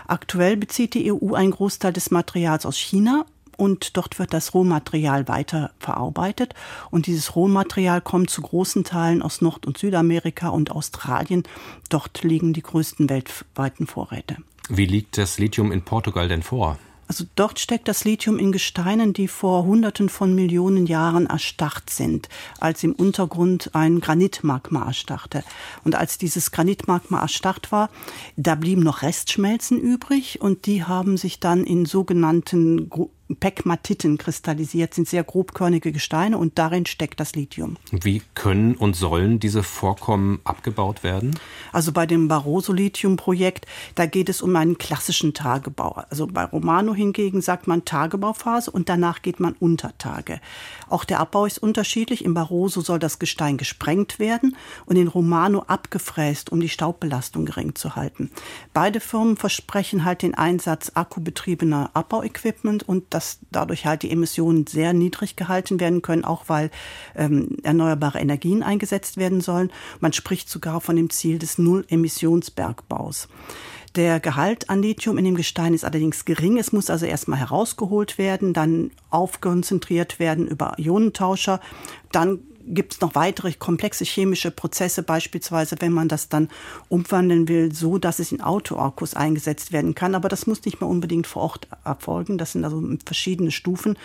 Aktuell 0.06 0.56
bezieht 0.56 0.94
die 0.94 1.12
EU 1.12 1.34
einen 1.34 1.52
Großteil 1.52 1.92
des 1.92 2.10
Materials 2.10 2.66
aus 2.66 2.76
China 2.76 3.24
und 3.60 3.98
dort 3.98 4.18
wird 4.18 4.32
das 4.32 4.54
Rohmaterial 4.54 5.28
weiter 5.28 5.70
verarbeitet. 5.78 6.54
Und 6.90 7.06
dieses 7.06 7.36
Rohmaterial 7.36 8.00
kommt 8.00 8.30
zu 8.30 8.40
großen 8.40 8.84
Teilen 8.84 9.20
aus 9.20 9.42
Nord- 9.42 9.66
und 9.66 9.76
Südamerika 9.76 10.48
und 10.48 10.70
Australien. 10.70 11.42
Dort 11.90 12.22
liegen 12.22 12.54
die 12.54 12.62
größten 12.62 13.10
weltweiten 13.10 13.86
Vorräte. 13.86 14.38
Wie 14.70 14.86
liegt 14.86 15.18
das 15.18 15.38
Lithium 15.38 15.72
in 15.72 15.82
Portugal 15.82 16.26
denn 16.26 16.42
vor? 16.42 16.78
Also 17.06 17.24
dort 17.34 17.58
steckt 17.58 17.88
das 17.88 18.04
Lithium 18.04 18.38
in 18.38 18.52
Gesteinen, 18.52 19.12
die 19.12 19.26
vor 19.26 19.64
Hunderten 19.64 20.08
von 20.08 20.32
Millionen 20.32 20.86
Jahren 20.86 21.26
erstarrt 21.26 21.90
sind, 21.90 22.28
als 22.60 22.84
im 22.84 22.92
Untergrund 22.92 23.74
ein 23.74 24.00
Granitmagma 24.00 24.86
erstarrte. 24.86 25.42
Und 25.82 25.96
als 25.96 26.18
dieses 26.18 26.52
Granitmagma 26.52 27.20
erstarrt 27.20 27.72
war, 27.72 27.90
da 28.36 28.54
blieben 28.54 28.84
noch 28.84 29.02
Restschmelzen 29.02 29.78
übrig 29.80 30.40
und 30.40 30.66
die 30.66 30.84
haben 30.84 31.16
sich 31.16 31.40
dann 31.40 31.64
in 31.64 31.84
sogenannten 31.84 32.88
Pegmatiten 33.36 34.18
kristallisiert, 34.18 34.94
sind 34.94 35.08
sehr 35.08 35.24
grobkörnige 35.24 35.92
Gesteine 35.92 36.38
und 36.38 36.58
darin 36.58 36.86
steckt 36.86 37.20
das 37.20 37.34
Lithium. 37.34 37.76
Wie 37.90 38.22
können 38.34 38.74
und 38.74 38.96
sollen 38.96 39.38
diese 39.38 39.62
Vorkommen 39.62 40.40
abgebaut 40.44 41.02
werden? 41.02 41.38
Also 41.72 41.92
bei 41.92 42.06
dem 42.06 42.28
Barroso-Lithium-Projekt, 42.28 43.66
da 43.94 44.06
geht 44.06 44.28
es 44.28 44.42
um 44.42 44.54
einen 44.56 44.78
klassischen 44.78 45.34
Tagebau. 45.34 46.02
Also 46.10 46.26
bei 46.26 46.44
Romano 46.44 46.94
hingegen 46.94 47.40
sagt 47.40 47.66
man 47.66 47.84
Tagebauphase 47.84 48.70
und 48.70 48.88
danach 48.88 49.22
geht 49.22 49.40
man 49.40 49.54
unter 49.60 49.96
Tage. 49.98 50.40
Auch 50.88 51.04
der 51.04 51.20
Abbau 51.20 51.46
ist 51.46 51.58
unterschiedlich. 51.58 52.24
Im 52.24 52.34
Barroso 52.34 52.80
soll 52.80 52.98
das 52.98 53.18
Gestein 53.18 53.56
gesprengt 53.56 54.18
werden 54.18 54.56
und 54.86 54.96
in 54.96 55.08
Romano 55.08 55.64
abgefräst, 55.66 56.50
um 56.50 56.60
die 56.60 56.68
Staubbelastung 56.68 57.44
gering 57.44 57.74
zu 57.74 57.94
halten. 57.96 58.30
Beide 58.72 59.00
Firmen 59.00 59.36
versprechen 59.36 60.04
halt 60.04 60.22
den 60.22 60.34
Einsatz 60.34 60.92
akkubetriebener 60.94 61.90
Abbauequipment 61.94 62.88
und 62.88 63.04
das 63.10 63.19
dass 63.20 63.38
dadurch 63.52 63.84
halt 63.84 64.02
die 64.02 64.10
Emissionen 64.10 64.66
sehr 64.66 64.94
niedrig 64.94 65.36
gehalten 65.36 65.78
werden 65.78 66.00
können, 66.00 66.24
auch 66.24 66.44
weil 66.46 66.70
ähm, 67.14 67.58
erneuerbare 67.62 68.18
Energien 68.18 68.62
eingesetzt 68.62 69.18
werden 69.18 69.42
sollen. 69.42 69.70
Man 70.00 70.14
spricht 70.14 70.48
sogar 70.48 70.80
von 70.80 70.96
dem 70.96 71.10
Ziel 71.10 71.38
des 71.38 71.58
Null-Emissionsbergbaus. 71.58 73.28
Der 73.94 74.20
Gehalt 74.20 74.70
an 74.70 74.80
Lithium 74.80 75.18
in 75.18 75.26
dem 75.26 75.34
Gestein 75.34 75.74
ist 75.74 75.84
allerdings 75.84 76.24
gering. 76.24 76.56
Es 76.56 76.72
muss 76.72 76.88
also 76.88 77.04
erstmal 77.04 77.38
herausgeholt 77.38 78.16
werden, 78.16 78.54
dann 78.54 78.90
aufkonzentriert 79.10 80.18
werden 80.18 80.48
über 80.48 80.78
Ionentauscher. 80.78 81.60
Dann 82.12 82.38
gibt 82.66 82.94
es 82.94 83.00
noch 83.00 83.14
weitere 83.14 83.52
komplexe 83.52 84.04
chemische 84.04 84.50
Prozesse, 84.50 85.02
beispielsweise 85.02 85.76
wenn 85.80 85.92
man 85.92 86.08
das 86.08 86.28
dann 86.28 86.48
umwandeln 86.88 87.48
will, 87.48 87.74
so 87.74 87.98
dass 87.98 88.18
es 88.18 88.32
in 88.32 88.40
Autoakkus 88.40 89.14
eingesetzt 89.14 89.72
werden 89.72 89.94
kann. 89.94 90.14
Aber 90.14 90.28
das 90.28 90.46
muss 90.46 90.64
nicht 90.64 90.80
mehr 90.80 90.88
unbedingt 90.88 91.26
vor 91.26 91.42
Ort 91.42 91.68
erfolgen. 91.84 92.38
Das 92.38 92.52
sind 92.52 92.64
also 92.64 92.82
verschiedene 93.04 93.50
Stufen 93.50 93.98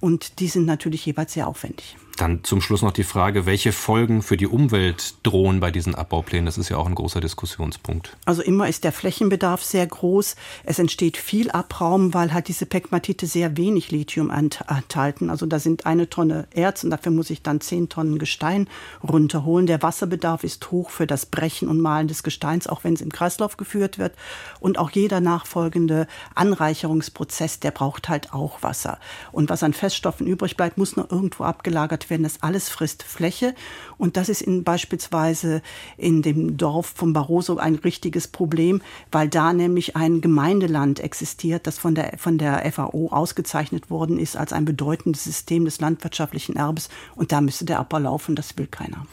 und 0.00 0.40
die 0.40 0.48
sind 0.48 0.66
natürlich 0.66 1.06
jeweils 1.06 1.32
sehr 1.32 1.48
aufwendig. 1.48 1.96
Dann 2.16 2.44
zum 2.44 2.60
Schluss 2.60 2.82
noch 2.82 2.92
die 2.92 3.02
Frage, 3.02 3.44
welche 3.44 3.72
Folgen 3.72 4.22
für 4.22 4.36
die 4.36 4.46
Umwelt 4.46 5.14
drohen 5.24 5.58
bei 5.58 5.70
diesen 5.70 5.94
Abbauplänen? 5.94 6.46
Das 6.46 6.58
ist 6.58 6.68
ja 6.68 6.76
auch 6.76 6.86
ein 6.86 6.94
großer 6.94 7.20
Diskussionspunkt. 7.20 8.16
Also 8.24 8.42
immer 8.42 8.68
ist 8.68 8.84
der 8.84 8.92
Flächenbedarf 8.92 9.64
sehr 9.64 9.86
groß. 9.86 10.36
Es 10.64 10.78
entsteht 10.78 11.16
viel 11.16 11.50
Abraum, 11.50 12.14
weil 12.14 12.32
halt 12.32 12.48
diese 12.48 12.66
Pegmatite 12.66 13.26
sehr 13.26 13.56
wenig 13.56 13.90
Lithium 13.90 14.30
enthalten. 14.30 15.28
Also 15.28 15.46
da 15.46 15.58
sind 15.58 15.86
eine 15.86 16.08
Tonne 16.08 16.46
Erz 16.52 16.84
und 16.84 16.90
dafür 16.90 17.10
muss 17.10 17.30
ich 17.30 17.42
dann 17.42 17.60
zehn 17.60 17.88
Tonnen 17.88 18.18
Gestein 18.18 18.68
runterholen. 19.02 19.66
Der 19.66 19.82
Wasserbedarf 19.82 20.44
ist 20.44 20.70
hoch 20.70 20.90
für 20.90 21.06
das 21.06 21.26
Brechen 21.26 21.68
und 21.68 21.80
Malen 21.80 22.06
des 22.06 22.22
Gesteins, 22.22 22.68
auch 22.68 22.84
wenn 22.84 22.94
es 22.94 23.00
im 23.00 23.10
Kreislauf 23.10 23.56
geführt 23.56 23.98
wird. 23.98 24.14
Und 24.60 24.78
auch 24.78 24.90
jeder 24.90 25.20
nachfolgende 25.20 26.06
Anreicherungsprozess, 26.34 27.58
der 27.58 27.72
braucht 27.72 28.08
halt 28.08 28.32
auch 28.32 28.62
Wasser. 28.62 28.98
Und 29.32 29.50
was 29.50 29.62
an 29.62 29.72
Feststoffen 29.72 30.26
übrig 30.26 30.56
bleibt, 30.56 30.78
muss 30.78 30.96
noch 30.96 31.10
irgendwo 31.10 31.44
abgelagert 31.44 32.03
werden. 32.10 32.22
Das 32.22 32.42
alles 32.42 32.68
frisst 32.68 33.02
Fläche. 33.02 33.54
Und 33.98 34.16
das 34.16 34.28
ist 34.28 34.42
in, 34.42 34.64
beispielsweise 34.64 35.62
in 35.96 36.22
dem 36.22 36.56
Dorf 36.56 36.92
von 36.94 37.12
Barroso 37.12 37.56
ein 37.56 37.76
richtiges 37.76 38.28
Problem, 38.28 38.82
weil 39.12 39.28
da 39.28 39.52
nämlich 39.52 39.96
ein 39.96 40.20
Gemeindeland 40.20 41.00
existiert, 41.00 41.66
das 41.66 41.78
von 41.78 41.94
der, 41.94 42.14
von 42.18 42.38
der 42.38 42.70
FAO 42.72 43.08
ausgezeichnet 43.10 43.90
worden 43.90 44.18
ist 44.18 44.36
als 44.36 44.52
ein 44.52 44.64
bedeutendes 44.64 45.24
System 45.24 45.64
des 45.64 45.80
landwirtschaftlichen 45.80 46.56
Erbes. 46.56 46.88
Und 47.14 47.32
da 47.32 47.40
müsste 47.40 47.64
der 47.64 47.78
Abbau 47.78 47.98
laufen. 47.98 48.34
Das 48.34 48.56
will 48.56 48.66
keiner. 48.66 49.06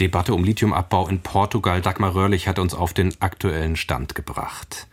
Debatte 0.00 0.34
um 0.34 0.42
Lithiumabbau 0.42 1.08
in 1.08 1.20
Portugal. 1.20 1.80
Dagmar 1.80 2.14
Röhrlich 2.14 2.48
hat 2.48 2.58
uns 2.58 2.74
auf 2.74 2.92
den 2.92 3.14
aktuellen 3.20 3.76
Stand 3.76 4.14
gebracht. 4.14 4.88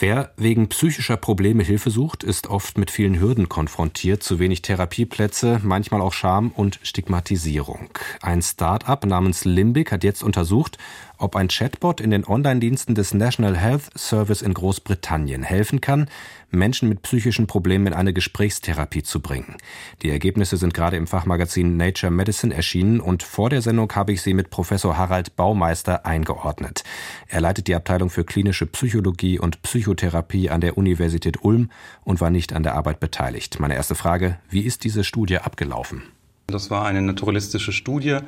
Wer 0.00 0.30
wegen 0.36 0.68
psychischer 0.68 1.16
Probleme 1.16 1.64
Hilfe 1.64 1.90
sucht, 1.90 2.22
ist 2.22 2.46
oft 2.46 2.78
mit 2.78 2.92
vielen 2.92 3.18
Hürden 3.18 3.48
konfrontiert, 3.48 4.22
zu 4.22 4.38
wenig 4.38 4.62
Therapieplätze, 4.62 5.60
manchmal 5.64 6.02
auch 6.02 6.12
Scham 6.12 6.52
und 6.52 6.78
Stigmatisierung. 6.84 7.90
Ein 8.22 8.40
Start-up 8.40 9.04
namens 9.06 9.44
Limbic 9.44 9.90
hat 9.90 10.04
jetzt 10.04 10.22
untersucht, 10.22 10.78
ob 11.18 11.34
ein 11.34 11.48
Chatbot 11.48 12.00
in 12.00 12.12
den 12.12 12.24
Online-Diensten 12.24 12.94
des 12.94 13.12
National 13.12 13.56
Health 13.56 13.90
Service 13.96 14.40
in 14.40 14.54
Großbritannien 14.54 15.42
helfen 15.42 15.80
kann, 15.80 16.08
Menschen 16.50 16.88
mit 16.88 17.02
psychischen 17.02 17.46
Problemen 17.46 17.88
in 17.88 17.92
eine 17.92 18.12
Gesprächstherapie 18.12 19.02
zu 19.02 19.20
bringen. 19.20 19.56
Die 20.02 20.10
Ergebnisse 20.10 20.56
sind 20.56 20.72
gerade 20.72 20.96
im 20.96 21.06
Fachmagazin 21.06 21.76
Nature 21.76 22.10
Medicine 22.10 22.54
erschienen 22.54 23.00
und 23.00 23.22
vor 23.22 23.50
der 23.50 23.60
Sendung 23.60 23.92
habe 23.94 24.12
ich 24.12 24.22
sie 24.22 24.32
mit 24.32 24.48
Professor 24.48 24.96
Harald 24.96 25.36
Baumeister 25.36 26.06
eingeordnet. 26.06 26.84
Er 27.26 27.40
leitet 27.40 27.66
die 27.66 27.74
Abteilung 27.74 28.08
für 28.08 28.24
klinische 28.24 28.66
Psychologie 28.66 29.38
und 29.38 29.60
Psychotherapie 29.88 30.50
an 30.50 30.60
der 30.60 30.76
Universität 30.76 31.42
Ulm 31.42 31.70
und 32.04 32.20
war 32.20 32.28
nicht 32.28 32.52
an 32.52 32.62
der 32.62 32.74
Arbeit 32.74 33.00
beteiligt. 33.00 33.58
Meine 33.58 33.74
erste 33.74 33.94
Frage, 33.94 34.38
wie 34.50 34.60
ist 34.60 34.84
diese 34.84 35.02
Studie 35.02 35.38
abgelaufen? 35.38 36.02
Das 36.50 36.70
war 36.70 36.86
eine 36.86 37.02
naturalistische 37.02 37.72
Studie. 37.72 38.20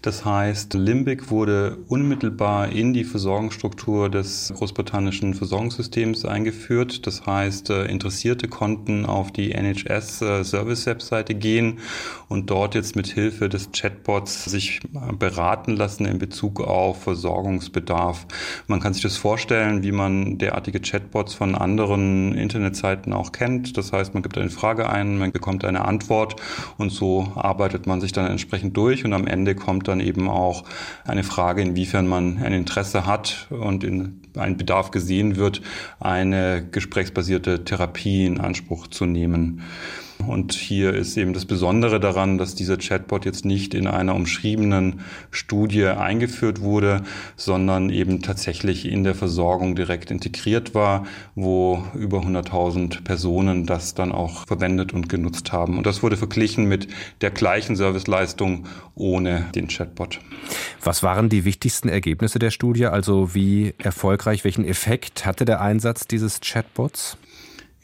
Das 0.00 0.24
heißt, 0.24 0.72
Limbic 0.72 1.30
wurde 1.30 1.76
unmittelbar 1.88 2.70
in 2.70 2.94
die 2.94 3.04
Versorgungsstruktur 3.04 4.08
des 4.08 4.50
großbritannischen 4.56 5.34
Versorgungssystems 5.34 6.24
eingeführt. 6.24 7.06
Das 7.06 7.26
heißt, 7.26 7.68
äh, 7.68 7.84
Interessierte 7.84 8.48
konnten 8.48 9.04
auf 9.04 9.32
die 9.32 9.52
NHS-Service-Webseite 9.52 11.34
gehen 11.34 11.80
und 12.30 12.48
dort 12.48 12.74
jetzt 12.74 12.96
mit 12.96 13.08
Hilfe 13.08 13.50
des 13.50 13.70
Chatbots 13.70 14.46
sich 14.46 14.80
beraten 15.18 15.76
lassen 15.76 16.06
in 16.06 16.18
Bezug 16.18 16.62
auf 16.62 17.02
Versorgungsbedarf. 17.02 18.26
Man 18.66 18.80
kann 18.80 18.94
sich 18.94 19.02
das 19.02 19.18
vorstellen, 19.18 19.82
wie 19.82 19.92
man 19.92 20.38
derartige 20.38 20.80
Chatbots 20.80 21.34
von 21.34 21.54
anderen 21.54 22.32
Internetseiten 22.32 23.12
auch 23.12 23.30
kennt. 23.32 23.76
Das 23.76 23.92
heißt, 23.92 24.14
man 24.14 24.22
gibt 24.22 24.38
eine 24.38 24.48
Frage 24.48 24.88
ein, 24.88 25.18
man 25.18 25.32
bekommt 25.32 25.66
eine 25.66 25.84
Antwort 25.84 26.36
und 26.78 26.88
so 26.88 27.30
arbeitet 27.36 27.57
arbeitet 27.58 27.88
man 27.88 28.00
sich 28.00 28.12
dann 28.12 28.30
entsprechend 28.30 28.76
durch 28.76 29.04
und 29.04 29.12
am 29.12 29.26
Ende 29.26 29.56
kommt 29.56 29.88
dann 29.88 29.98
eben 29.98 30.28
auch 30.28 30.62
eine 31.04 31.24
Frage, 31.24 31.60
inwiefern 31.60 32.06
man 32.06 32.38
ein 32.38 32.52
Interesse 32.52 33.04
hat 33.04 33.48
und 33.50 33.82
in 33.82 34.20
ein 34.36 34.56
Bedarf 34.56 34.92
gesehen 34.92 35.34
wird, 35.34 35.60
eine 35.98 36.64
gesprächsbasierte 36.70 37.64
Therapie 37.64 38.26
in 38.26 38.38
Anspruch 38.38 38.86
zu 38.86 39.06
nehmen. 39.06 39.62
Und 40.26 40.52
hier 40.52 40.94
ist 40.94 41.16
eben 41.16 41.32
das 41.32 41.44
Besondere 41.44 42.00
daran, 42.00 42.38
dass 42.38 42.54
dieser 42.54 42.76
Chatbot 42.76 43.24
jetzt 43.24 43.44
nicht 43.44 43.72
in 43.72 43.86
einer 43.86 44.14
umschriebenen 44.14 45.00
Studie 45.30 45.86
eingeführt 45.86 46.60
wurde, 46.60 47.02
sondern 47.36 47.90
eben 47.90 48.20
tatsächlich 48.20 48.86
in 48.86 49.04
der 49.04 49.14
Versorgung 49.14 49.76
direkt 49.76 50.10
integriert 50.10 50.74
war, 50.74 51.06
wo 51.34 51.84
über 51.94 52.20
100.000 52.20 53.04
Personen 53.04 53.64
das 53.66 53.94
dann 53.94 54.12
auch 54.12 54.46
verwendet 54.46 54.92
und 54.92 55.08
genutzt 55.08 55.52
haben. 55.52 55.78
Und 55.78 55.86
das 55.86 56.02
wurde 56.02 56.16
verglichen 56.16 56.66
mit 56.66 56.88
der 57.20 57.30
gleichen 57.30 57.76
Serviceleistung 57.76 58.66
ohne 58.94 59.46
den 59.54 59.68
Chatbot. 59.68 60.20
Was 60.82 61.02
waren 61.02 61.28
die 61.28 61.44
wichtigsten 61.44 61.88
Ergebnisse 61.88 62.38
der 62.38 62.50
Studie? 62.50 62.86
Also 62.86 63.34
wie 63.34 63.74
erfolgreich, 63.78 64.44
welchen 64.44 64.64
Effekt 64.64 65.26
hatte 65.26 65.44
der 65.44 65.60
Einsatz 65.60 66.06
dieses 66.06 66.40
Chatbots? 66.40 67.16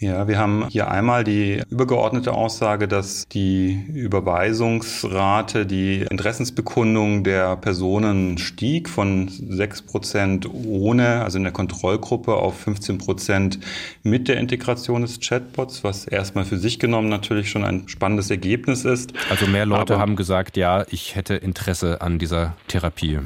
Ja, 0.04 0.28
wir 0.28 0.38
haben 0.38 0.68
hier 0.68 0.90
einmal 0.90 1.24
die 1.24 1.62
übergeordnete 1.70 2.32
Aussage, 2.32 2.86
dass 2.88 3.26
die 3.26 3.86
Überweisungsrate, 3.94 5.64
die 5.64 6.02
Interessensbekundung 6.10 7.24
der 7.24 7.56
Personen 7.56 8.36
stieg 8.36 8.90
von 8.90 9.28
6 9.28 9.80
Prozent 9.82 10.46
ohne, 10.52 11.22
also 11.22 11.38
in 11.38 11.44
der 11.44 11.54
Kontrollgruppe 11.54 12.34
auf 12.34 12.60
15 12.60 12.98
Prozent 12.98 13.60
mit 14.02 14.28
der 14.28 14.36
Integration 14.36 15.00
des 15.00 15.20
Chatbots, 15.20 15.84
was 15.84 16.06
erstmal 16.06 16.44
für 16.44 16.58
sich 16.58 16.78
genommen 16.78 17.08
natürlich 17.08 17.48
schon 17.48 17.64
ein 17.64 17.88
spannendes 17.88 18.30
Ergebnis 18.30 18.84
ist. 18.84 19.14
Also 19.30 19.46
mehr 19.46 19.64
Leute 19.64 19.94
Aber, 19.94 20.02
haben 20.02 20.16
gesagt, 20.16 20.58
ja, 20.58 20.84
ich 20.90 21.16
hätte 21.16 21.34
Interesse 21.34 22.02
an 22.02 22.18
dieser 22.18 22.56
Therapie. 22.68 23.20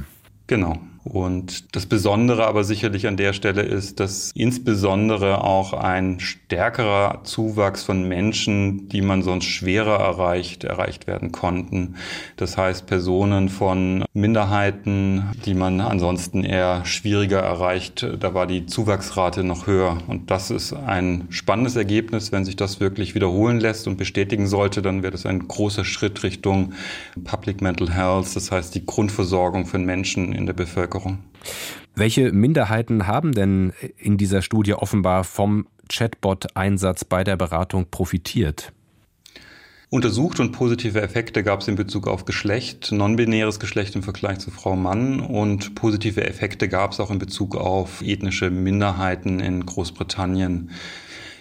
Genau. 0.47 0.79
Und 1.09 1.75
das 1.75 1.87
Besondere 1.87 2.47
aber 2.47 2.65
sicherlich 2.65 3.07
an 3.07 3.17
der 3.17 3.33
Stelle 3.33 3.63
ist, 3.63 3.99
dass 3.99 4.31
insbesondere 4.35 5.43
auch 5.43 5.73
ein 5.73 6.21
stärkerer 6.21 7.23
Zuwachs 7.25 7.83
von 7.83 8.07
Menschen, 8.07 8.91
die 8.91 9.01
man 9.01 9.23
sonst 9.23 9.47
schwerer 9.47 9.99
erreicht, 9.99 10.65
erreicht 10.65 11.07
werden 11.07 11.33
konnten. 11.33 11.95
Das 12.37 12.59
heißt 12.59 12.87
Personen 12.87 13.49
von 13.49 14.05
Minderheiten, 14.13 15.31
die 15.47 15.55
man 15.55 15.81
ansonsten 15.81 16.45
eher 16.45 16.85
schwieriger 16.85 17.41
erreicht, 17.41 18.07
da 18.21 18.35
war 18.35 18.47
die 18.47 18.67
Zuwachsrate 18.67 19.45
noch 19.45 19.67
höher. 19.67 19.99
Und 20.09 20.31
das 20.31 20.51
ist 20.51 20.75
ein 20.75 21.27
spannendes 21.31 21.77
Ergebnis. 21.77 22.33
Wenn 22.33 22.45
sich 22.45 22.57
das 22.57 22.81
wirklich 22.81 23.15
wiederholen 23.15 23.61
lässt 23.61 23.89
und 23.89 23.97
bestätigen 23.97 24.47
sollte, 24.47 24.83
dann 24.83 25.03
wäre 25.03 25.13
das 25.13 25.25
ein 25.25 25.49
großer 25.49 25.87
Schritt 25.87 26.23
Richtung 26.23 26.75
Public 27.25 27.63
Mental 27.63 27.91
Health, 27.91 28.37
das 28.37 28.53
heißt 28.53 28.75
die 28.75 28.85
Grundversorgung 28.85 29.65
von 29.65 29.85
Menschen 29.85 30.35
in 30.35 30.45
der 30.45 30.53
Bevölkerung. 30.53 30.98
Bevölkerung. 30.99 31.19
Welche 31.95 32.33
Minderheiten 32.33 33.07
haben 33.07 33.33
denn 33.33 33.73
in 33.97 34.17
dieser 34.19 34.43
Studie 34.43 34.75
offenbar 34.75 35.25
vom 35.25 35.67
Chatbot-Einsatz 35.89 37.05
bei 37.05 37.25
der 37.25 37.37
Beratung 37.37 37.87
profitiert? 37.91 38.73
Untersucht 39.91 40.39
und 40.39 40.53
positive 40.53 41.01
Effekte 41.01 41.43
gab 41.43 41.63
es 41.63 41.69
in 41.69 41.75
Bezug 41.75 42.07
auf 42.09 42.27
Geschlecht, 42.27 42.93
non-binäres 42.93 43.59
Geschlecht 43.59 43.97
im 43.97 44.03
Vergleich 44.03 44.39
zu 44.39 44.51
Frau 44.51 44.77
Mann 44.77 45.21
und 45.21 45.75
positive 45.75 46.27
Effekte 46.27 46.69
gab 46.69 46.93
es 46.93 47.01
auch 47.01 47.11
in 47.11 47.19
Bezug 47.19 47.57
auf 47.57 48.03
ethnische 48.03 48.51
Minderheiten 48.51 49.41
in 49.41 49.65
Großbritannien. 49.65 50.71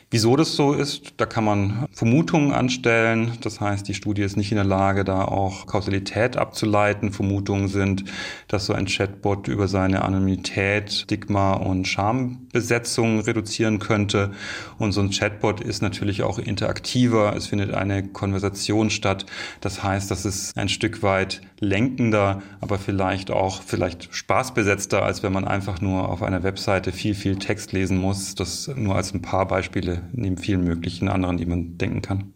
Wieso 0.10 0.38
das 0.38 0.56
so 0.56 0.72
ist, 0.72 1.16
da 1.18 1.26
kann 1.26 1.44
man 1.44 1.86
Vermutungen 1.92 2.54
anstellen. 2.54 3.34
Das 3.42 3.60
heißt, 3.60 3.86
die 3.90 3.94
Studie 3.94 4.22
ist 4.22 4.38
nicht 4.38 4.54
in 4.54 4.56
der 4.56 4.64
Lage, 4.64 5.04
da 5.04 5.26
auch 5.26 5.66
Kausalität 5.66 6.38
abzuleiten. 6.38 7.12
Vermutungen 7.12 7.68
sind, 7.68 8.06
dass 8.48 8.68
so 8.68 8.74
ein 8.74 8.86
Chatbot 8.86 9.50
über 9.50 9.68
seine 9.68 10.04
Anonymität, 10.04 10.94
Stigma 10.94 11.56
und 11.56 11.90
Schambesetzung 11.90 13.20
reduzieren 13.20 13.80
könnte. 13.80 14.32
Und 14.78 14.94
so 14.94 15.02
ein 15.02 15.10
Chatbot 15.10 15.60
ist 15.60 15.82
natürlich 15.82 16.24
auch 16.24 16.40
interaktiver. 16.40 17.36
Es 17.36 17.48
findet 17.48 17.74
eine 17.74 18.08
Konversation 18.08 18.90
statt. 18.90 19.26
Das 19.60 19.84
heißt, 19.84 20.10
das 20.10 20.24
ist 20.24 20.58
ein 20.58 20.70
Stück 20.70 21.04
weit 21.04 21.42
lenkender, 21.60 22.42
aber 22.62 22.80
vielleicht 22.80 23.30
auch 23.30 23.62
vielleicht 23.62 24.08
spaßbesetzter, 24.16 25.04
als 25.04 25.22
wenn 25.22 25.34
man 25.34 25.46
einfach 25.46 25.82
nur 25.82 26.08
auf 26.08 26.24
einer 26.24 26.44
Webseite 26.44 26.94
viel, 26.94 27.14
viel 27.14 27.36
Text 27.36 27.74
lesen 27.74 27.98
muss. 27.98 28.36
Das 28.36 28.72
nur 28.74 28.96
als 28.96 29.14
ein 29.14 29.22
paar 29.22 29.46
Beispiele 29.48 29.97
neben 30.14 30.38
vielen 30.38 30.64
möglichen 30.64 31.08
anderen, 31.08 31.38
die 31.38 31.46
man 31.46 31.78
denken 31.78 32.02
kann. 32.02 32.34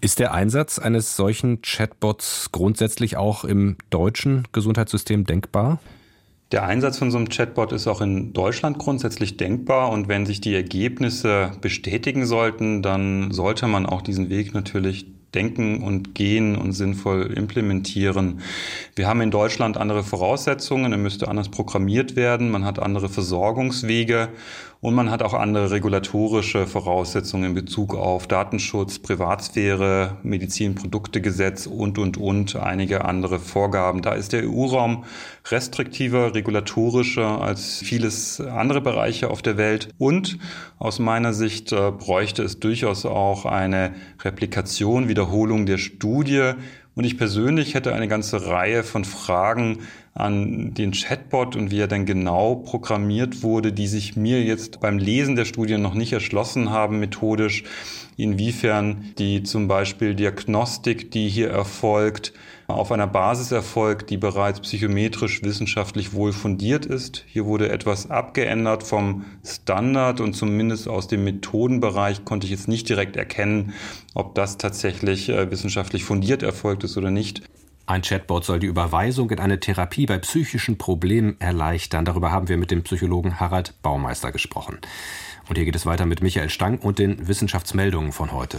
Ist 0.00 0.18
der 0.18 0.34
Einsatz 0.34 0.78
eines 0.78 1.16
solchen 1.16 1.62
Chatbots 1.62 2.50
grundsätzlich 2.52 3.16
auch 3.16 3.44
im 3.44 3.76
deutschen 3.90 4.46
Gesundheitssystem 4.52 5.24
denkbar? 5.24 5.80
Der 6.52 6.62
Einsatz 6.64 6.98
von 6.98 7.10
so 7.10 7.18
einem 7.18 7.28
Chatbot 7.28 7.72
ist 7.72 7.88
auch 7.88 8.00
in 8.00 8.32
Deutschland 8.32 8.78
grundsätzlich 8.78 9.36
denkbar 9.36 9.90
und 9.90 10.06
wenn 10.06 10.26
sich 10.26 10.40
die 10.40 10.54
Ergebnisse 10.54 11.50
bestätigen 11.60 12.24
sollten, 12.24 12.82
dann 12.82 13.32
sollte 13.32 13.66
man 13.66 13.84
auch 13.84 14.00
diesen 14.00 14.30
Weg 14.30 14.54
natürlich 14.54 15.06
denken 15.34 15.82
und 15.82 16.14
gehen 16.14 16.56
und 16.56 16.72
sinnvoll 16.72 17.32
implementieren. 17.36 18.40
Wir 18.94 19.08
haben 19.08 19.20
in 19.22 19.32
Deutschland 19.32 19.76
andere 19.76 20.04
Voraussetzungen, 20.04 20.92
er 20.92 20.98
müsste 20.98 21.26
anders 21.26 21.48
programmiert 21.48 22.14
werden, 22.14 22.50
man 22.50 22.64
hat 22.64 22.78
andere 22.78 23.08
Versorgungswege 23.08 24.28
und 24.86 24.94
man 24.94 25.10
hat 25.10 25.20
auch 25.20 25.34
andere 25.34 25.72
regulatorische 25.72 26.64
Voraussetzungen 26.68 27.46
in 27.46 27.54
Bezug 27.54 27.96
auf 27.96 28.28
Datenschutz, 28.28 29.00
Privatsphäre, 29.00 30.18
Medizinproduktegesetz 30.22 31.66
und, 31.66 31.98
und, 31.98 32.18
und 32.18 32.54
einige 32.54 33.04
andere 33.04 33.40
Vorgaben. 33.40 34.00
Da 34.00 34.12
ist 34.12 34.32
der 34.32 34.48
EU-Raum 34.48 35.02
restriktiver, 35.50 36.36
regulatorischer 36.36 37.42
als 37.42 37.78
vieles 37.78 38.40
andere 38.40 38.80
Bereiche 38.80 39.28
auf 39.28 39.42
der 39.42 39.56
Welt. 39.56 39.88
Und 39.98 40.38
aus 40.78 41.00
meiner 41.00 41.32
Sicht 41.32 41.72
äh, 41.72 41.90
bräuchte 41.90 42.44
es 42.44 42.60
durchaus 42.60 43.06
auch 43.06 43.44
eine 43.44 43.92
Replikation, 44.22 45.08
Wiederholung 45.08 45.66
der 45.66 45.78
Studie, 45.78 46.52
und 46.96 47.04
ich 47.04 47.18
persönlich 47.18 47.74
hätte 47.74 47.94
eine 47.94 48.08
ganze 48.08 48.46
Reihe 48.46 48.82
von 48.82 49.04
Fragen 49.04 49.80
an 50.14 50.72
den 50.72 50.92
Chatbot 50.92 51.54
und 51.54 51.70
wie 51.70 51.78
er 51.78 51.88
denn 51.88 52.06
genau 52.06 52.54
programmiert 52.54 53.42
wurde, 53.42 53.70
die 53.70 53.86
sich 53.86 54.16
mir 54.16 54.42
jetzt 54.42 54.80
beim 54.80 54.96
Lesen 54.96 55.36
der 55.36 55.44
Studie 55.44 55.76
noch 55.76 55.92
nicht 55.92 56.14
erschlossen 56.14 56.70
haben 56.70 56.98
methodisch, 56.98 57.64
inwiefern 58.16 59.12
die 59.18 59.42
zum 59.42 59.68
Beispiel 59.68 60.14
Diagnostik, 60.14 61.10
die 61.10 61.28
hier 61.28 61.50
erfolgt, 61.50 62.32
auf 62.68 62.90
einer 62.90 63.06
Basis 63.06 63.52
erfolgt, 63.52 64.10
die 64.10 64.16
bereits 64.16 64.60
psychometrisch 64.60 65.42
wissenschaftlich 65.42 66.12
wohl 66.12 66.32
fundiert 66.32 66.84
ist. 66.84 67.24
Hier 67.28 67.46
wurde 67.46 67.68
etwas 67.68 68.10
abgeändert 68.10 68.82
vom 68.82 69.24
Standard 69.44 70.20
und 70.20 70.34
zumindest 70.34 70.88
aus 70.88 71.06
dem 71.06 71.24
Methodenbereich 71.24 72.24
konnte 72.24 72.46
ich 72.46 72.50
jetzt 72.50 72.68
nicht 72.68 72.88
direkt 72.88 73.16
erkennen, 73.16 73.72
ob 74.14 74.34
das 74.34 74.58
tatsächlich 74.58 75.28
äh, 75.28 75.50
wissenschaftlich 75.50 76.04
fundiert 76.04 76.42
erfolgt 76.42 76.84
ist 76.84 76.96
oder 76.96 77.10
nicht. 77.10 77.42
Ein 77.88 78.02
Chatbot 78.02 78.44
soll 78.44 78.58
die 78.58 78.66
Überweisung 78.66 79.30
in 79.30 79.38
eine 79.38 79.60
Therapie 79.60 80.06
bei 80.06 80.18
psychischen 80.18 80.76
Problemen 80.76 81.36
erleichtern. 81.38 82.04
Darüber 82.04 82.32
haben 82.32 82.48
wir 82.48 82.56
mit 82.56 82.72
dem 82.72 82.82
Psychologen 82.82 83.38
Harald 83.38 83.80
Baumeister 83.82 84.32
gesprochen. 84.32 84.78
Und 85.48 85.56
hier 85.56 85.64
geht 85.64 85.76
es 85.76 85.86
weiter 85.86 86.06
mit 86.06 86.22
Michael 86.22 86.50
Stang 86.50 86.78
und 86.78 86.98
den 86.98 87.28
Wissenschaftsmeldungen 87.28 88.12
von 88.12 88.32
heute. 88.32 88.58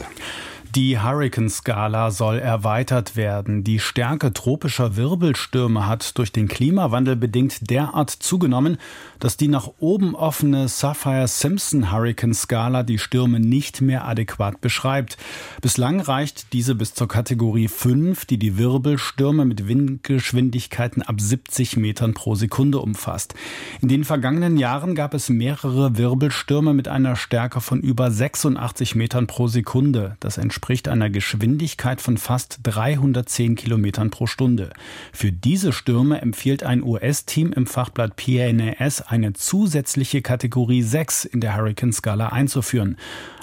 Die 0.75 0.99
Hurricane-Skala 0.99 2.11
soll 2.11 2.39
erweitert 2.39 3.15
werden. 3.15 3.63
Die 3.63 3.79
Stärke 3.79 4.33
tropischer 4.33 4.97
Wirbelstürme 4.97 5.87
hat 5.87 6.17
durch 6.17 6.33
den 6.33 6.49
Klimawandel 6.49 7.15
bedingt 7.15 7.69
derart 7.69 8.09
zugenommen, 8.09 8.77
dass 9.19 9.37
die 9.37 9.47
nach 9.47 9.69
oben 9.79 10.13
offene 10.13 10.67
Sapphire-Simpson-Hurricane-Skala 10.67 12.83
die 12.83 12.99
Stürme 12.99 13.39
nicht 13.39 13.79
mehr 13.81 14.05
adäquat 14.05 14.59
beschreibt. 14.59 15.15
Bislang 15.61 16.01
reicht 16.01 16.51
diese 16.53 16.75
bis 16.75 16.93
zur 16.93 17.07
Kategorie 17.07 17.69
5, 17.69 18.25
die 18.25 18.37
die 18.37 18.57
Wirbelstürme 18.57 19.45
mit 19.45 19.69
Windgeschwindigkeiten 19.69 21.01
ab 21.01 21.21
70 21.21 21.77
Metern 21.77 22.13
pro 22.13 22.35
Sekunde 22.35 22.79
umfasst. 22.79 23.35
In 23.81 23.87
den 23.87 24.03
vergangenen 24.03 24.57
Jahren 24.57 24.95
gab 24.95 25.13
es 25.13 25.29
mehrere 25.29 25.97
Wirbelstürme 25.97 26.73
mit 26.77 26.87
einer 26.87 27.17
Stärke 27.17 27.59
von 27.59 27.81
über 27.81 28.09
86 28.09 28.95
Metern 28.95 29.27
pro 29.27 29.47
Sekunde. 29.47 30.15
Das 30.21 30.37
entspricht 30.37 30.87
einer 30.87 31.09
Geschwindigkeit 31.09 31.99
von 31.99 32.17
fast 32.17 32.59
310 32.63 33.55
Kilometern 33.55 34.11
pro 34.11 34.27
Stunde. 34.27 34.69
Für 35.11 35.33
diese 35.33 35.73
Stürme 35.73 36.21
empfiehlt 36.21 36.63
ein 36.63 36.83
US-Team 36.83 37.51
im 37.51 37.65
Fachblatt 37.65 38.15
PNAS 38.15 39.01
eine 39.01 39.33
zusätzliche 39.33 40.21
Kategorie 40.21 40.83
6 40.83 41.25
in 41.25 41.41
der 41.41 41.57
Hurricane-Skala 41.57 42.29
einzuführen. 42.29 42.95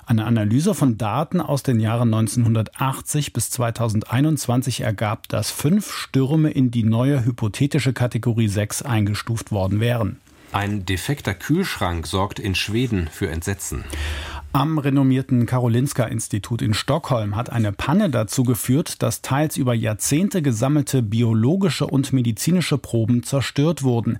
Eine 0.06 0.26
Analyse 0.26 0.74
von 0.74 0.96
Daten 0.96 1.40
aus 1.40 1.62
den 1.62 1.80
Jahren 1.80 2.14
1980 2.14 3.32
bis 3.32 3.50
2021 3.50 4.82
ergab, 4.82 5.28
dass 5.28 5.50
fünf 5.50 5.90
Stürme 5.90 6.50
in 6.50 6.70
die 6.70 6.84
neue 6.84 7.24
hypothetische 7.24 7.92
Kategorie 7.92 8.48
6 8.48 8.82
eingestuft 8.82 9.50
worden 9.50 9.80
wären. 9.80 10.20
Ein 10.54 10.86
defekter 10.86 11.34
Kühlschrank 11.34 12.06
sorgt 12.06 12.38
in 12.38 12.54
Schweden 12.54 13.08
für 13.08 13.28
Entsetzen. 13.28 13.82
Am 14.52 14.78
renommierten 14.78 15.46
Karolinska-Institut 15.46 16.62
in 16.62 16.74
Stockholm 16.74 17.34
hat 17.34 17.50
eine 17.50 17.72
Panne 17.72 18.08
dazu 18.08 18.44
geführt, 18.44 19.02
dass 19.02 19.20
teils 19.20 19.56
über 19.56 19.74
Jahrzehnte 19.74 20.42
gesammelte 20.42 21.02
biologische 21.02 21.88
und 21.88 22.12
medizinische 22.12 22.78
Proben 22.78 23.24
zerstört 23.24 23.82
wurden. 23.82 24.18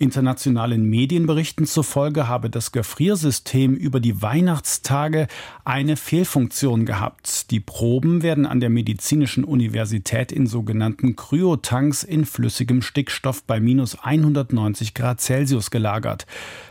Internationalen 0.00 0.88
Medienberichten 0.88 1.66
zufolge 1.66 2.26
habe 2.26 2.48
das 2.48 2.72
Gefriersystem 2.72 3.74
über 3.74 4.00
die 4.00 4.22
Weihnachtstage 4.22 5.26
eine 5.66 5.94
Fehlfunktion 5.96 6.86
gehabt. 6.86 7.50
Die 7.50 7.60
Proben 7.60 8.22
werden 8.22 8.46
an 8.46 8.60
der 8.60 8.70
Medizinischen 8.70 9.44
Universität 9.44 10.32
in 10.32 10.46
sogenannten 10.46 11.16
Kryotanks 11.16 12.02
in 12.02 12.24
flüssigem 12.24 12.80
Stickstoff 12.80 13.42
bei 13.42 13.60
minus 13.60 13.98
190 14.02 14.94
Grad 14.94 15.20
Celsius 15.20 15.70
gelagert. 15.70 16.26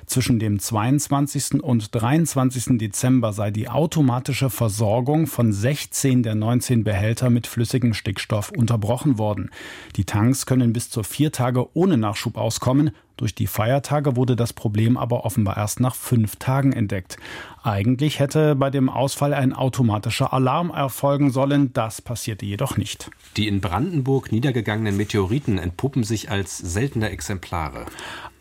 Zwischen 0.07 0.39
dem 0.39 0.57
22. 0.57 1.61
und 1.61 1.93
23. 1.93 2.79
Dezember 2.79 3.31
sei 3.31 3.51
die 3.51 3.69
automatische 3.69 4.49
Versorgung 4.49 5.27
von 5.27 5.53
16 5.53 6.23
der 6.23 6.33
19 6.33 6.83
Behälter 6.83 7.29
mit 7.29 7.45
flüssigem 7.45 7.93
Stickstoff 7.93 8.49
unterbrochen 8.49 9.19
worden. 9.19 9.51
Die 9.97 10.05
Tanks 10.05 10.47
können 10.47 10.73
bis 10.73 10.89
zu 10.89 11.03
vier 11.03 11.31
Tage 11.31 11.67
ohne 11.75 11.95
Nachschub 11.95 12.35
auskommen. 12.35 12.89
Durch 13.19 13.35
die 13.35 13.47
Feiertage 13.47 14.15
wurde 14.15 14.37
das 14.37 14.53
Problem 14.53 14.95
aber 14.95 15.25
offenbar 15.25 15.57
erst 15.57 15.81
nach 15.81 15.93
fünf 15.93 16.37
Tagen 16.37 16.71
entdeckt. 16.71 17.17
Eigentlich 17.61 18.19
hätte 18.19 18.55
bei 18.55 18.69
dem 18.69 18.87
Ausfall 18.87 19.33
ein 19.33 19.51
automatischer 19.51 20.31
Alarm 20.31 20.69
erfolgen 20.69 21.29
sollen. 21.29 21.73
Das 21.73 22.01
passierte 22.01 22.45
jedoch 22.45 22.77
nicht. 22.77 23.11
Die 23.35 23.49
in 23.49 23.59
Brandenburg 23.59 24.31
niedergegangenen 24.31 24.95
Meteoriten 24.95 25.57
entpuppen 25.57 26.05
sich 26.05 26.31
als 26.31 26.59
seltene 26.59 27.09
Exemplare. 27.09 27.87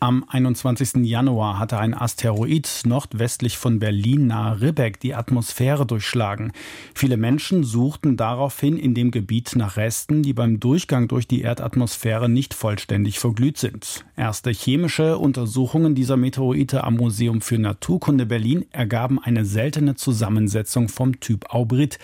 Am 0.01 0.23
21. 0.29 1.05
Januar 1.05 1.59
hatte 1.59 1.77
ein 1.77 1.93
Asteroid 1.93 2.83
nordwestlich 2.85 3.57
von 3.57 3.79
Berlin 3.79 4.27
nahe 4.27 4.61
Ribbeck 4.61 4.97
die 5.01 5.13
Atmosphäre 5.13 5.85
durchschlagen. 5.85 6.53
Viele 6.95 7.17
Menschen 7.17 7.65
suchten 7.65 8.15
daraufhin 8.15 8.77
in 8.77 8.93
dem 8.93 9.11
Gebiet 9.11 9.57
nach 9.57 9.75
Resten, 9.75 10.23
die 10.23 10.31
beim 10.31 10.61
Durchgang 10.61 11.09
durch 11.09 11.27
die 11.27 11.41
Erdatmosphäre 11.41 12.29
nicht 12.29 12.53
vollständig 12.53 13.19
verglüht 13.19 13.57
sind. 13.57 14.05
Erste 14.15 14.51
chemische 14.51 15.17
Untersuchungen 15.17 15.95
dieser 15.95 16.15
Meteorite 16.15 16.85
am 16.85 16.95
Museum 16.95 17.41
für 17.41 17.59
Naturkunde 17.59 18.25
Berlin 18.25 18.65
ergaben 18.71 19.19
eine 19.21 19.43
seltene 19.43 19.95
Zusammensetzung 19.95 20.87
vom 20.87 21.19
Typ 21.19 21.53
Aubrit. 21.53 21.99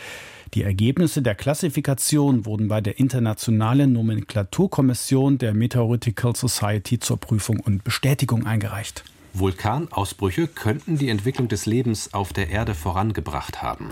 Die 0.55 0.63
Ergebnisse 0.63 1.21
der 1.21 1.35
Klassifikation 1.35 2.45
wurden 2.45 2.69
bei 2.69 2.79
der 2.79 2.97
Internationalen 2.97 3.91
Nomenklaturkommission 3.91 5.37
der 5.37 5.53
Meteoritical 5.53 6.33
Society 6.33 6.97
zur 6.97 7.19
Prüfung 7.19 7.59
und 7.59 7.83
Bestätigung 7.83 8.45
eingereicht. 8.45 9.03
Vulkanausbrüche 9.33 10.47
könnten 10.47 10.97
die 10.97 11.09
Entwicklung 11.09 11.49
des 11.49 11.65
Lebens 11.65 12.13
auf 12.13 12.31
der 12.31 12.51
Erde 12.51 12.73
vorangebracht 12.73 13.61
haben. 13.61 13.89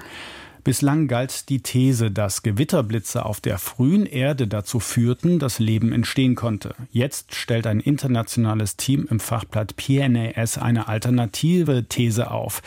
Bislang 0.64 1.10
galt 1.10 1.50
die 1.50 1.62
These, 1.62 2.10
dass 2.10 2.42
Gewitterblitze 2.42 3.26
auf 3.26 3.42
der 3.42 3.58
frühen 3.58 4.06
Erde 4.06 4.48
dazu 4.48 4.80
führten, 4.80 5.38
dass 5.38 5.60
Leben 5.60 5.92
entstehen 5.92 6.36
konnte. 6.36 6.74
Jetzt 6.90 7.36
stellt 7.36 7.68
ein 7.68 7.82
internationales 7.82 8.78
Team 8.78 9.06
im 9.10 9.20
Fachblatt 9.20 9.76
PNAS 9.76 10.58
eine 10.58 10.88
alternative 10.88 11.84
These 11.90 12.32
auf. 12.32 12.62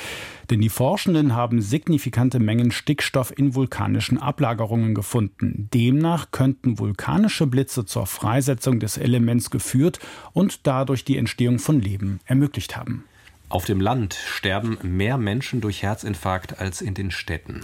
Denn 0.51 0.61
die 0.61 0.69
Forschenden 0.69 1.35
haben 1.35 1.63
signifikante 1.63 2.39
Mengen 2.39 2.71
Stickstoff 2.71 3.33
in 3.35 3.55
vulkanischen 3.55 4.19
Ablagerungen 4.19 4.95
gefunden. 4.95 5.71
Demnach 5.73 6.31
könnten 6.33 6.79
vulkanische 6.79 7.47
Blitze 7.47 7.87
zur 7.87 8.07
Freisetzung 8.07 8.79
des 8.79 8.99
Elements 8.99 9.51
geführt 9.51 10.01
und 10.35 10.67
dadurch 10.67 11.07
die 11.07 11.17
Entstehung 11.17 11.59
von 11.59 11.81
Leben 11.81 12.21
ermöglicht 12.27 12.77
haben. 12.77 13.05
Auf 13.49 13.65
dem 13.65 13.81
Land 13.81 14.15
sterben 14.15 14.77
mehr 14.83 15.19
Menschen 15.19 15.61
durch 15.61 15.83
Herzinfarkt 15.83 16.59
als 16.59 16.81
in 16.81 16.95
den 16.95 17.13
Städten. 17.13 17.61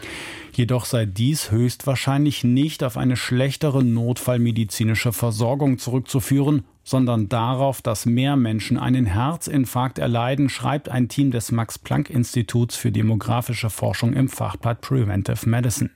Jedoch 0.52 0.84
sei 0.84 1.06
dies 1.06 1.50
höchstwahrscheinlich 1.50 2.44
nicht 2.44 2.84
auf 2.84 2.96
eine 2.96 3.16
schlechtere 3.16 3.82
notfallmedizinische 3.82 5.12
Versorgung 5.12 5.78
zurückzuführen, 5.78 6.64
sondern 6.84 7.28
darauf, 7.28 7.82
dass 7.82 8.06
mehr 8.06 8.36
Menschen 8.36 8.78
einen 8.78 9.06
Herzinfarkt 9.06 9.98
erleiden, 9.98 10.48
schreibt 10.48 10.88
ein 10.88 11.08
Team 11.08 11.30
des 11.30 11.52
Max-Planck-Instituts 11.52 12.76
für 12.76 12.90
demografische 12.90 13.70
Forschung 13.70 14.14
im 14.14 14.28
Fachblatt 14.28 14.80
Preventive 14.80 15.48
Medicine. 15.48 15.90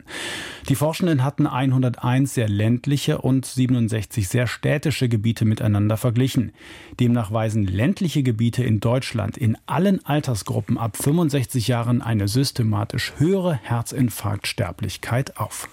Die 0.68 0.75
Forschenden 0.75 1.25
hatten 1.25 1.46
101 1.46 2.35
sehr 2.35 2.49
ländliche 2.49 3.18
und 3.18 3.46
67 3.46 4.29
sehr 4.29 4.46
städtische 4.46 5.09
Gebiete 5.09 5.44
miteinander 5.44 5.96
verglichen. 5.96 6.53
Demnach 7.01 7.33
weisen 7.33 7.66
ländliche 7.66 8.22
Gebiete 8.22 8.62
in 8.62 8.81
Deutschland 8.81 9.37
in 9.37 9.57
allen 9.66 10.05
Altersgruppen 10.05 10.79
ab 10.79 10.96
65 10.96 11.68
Jahren 11.68 12.03
eine 12.03 12.29
systematisch 12.29 13.12
höhere 13.18 13.59
Herzinfarktsterblichkeit 13.62 15.37
auf. 15.37 15.68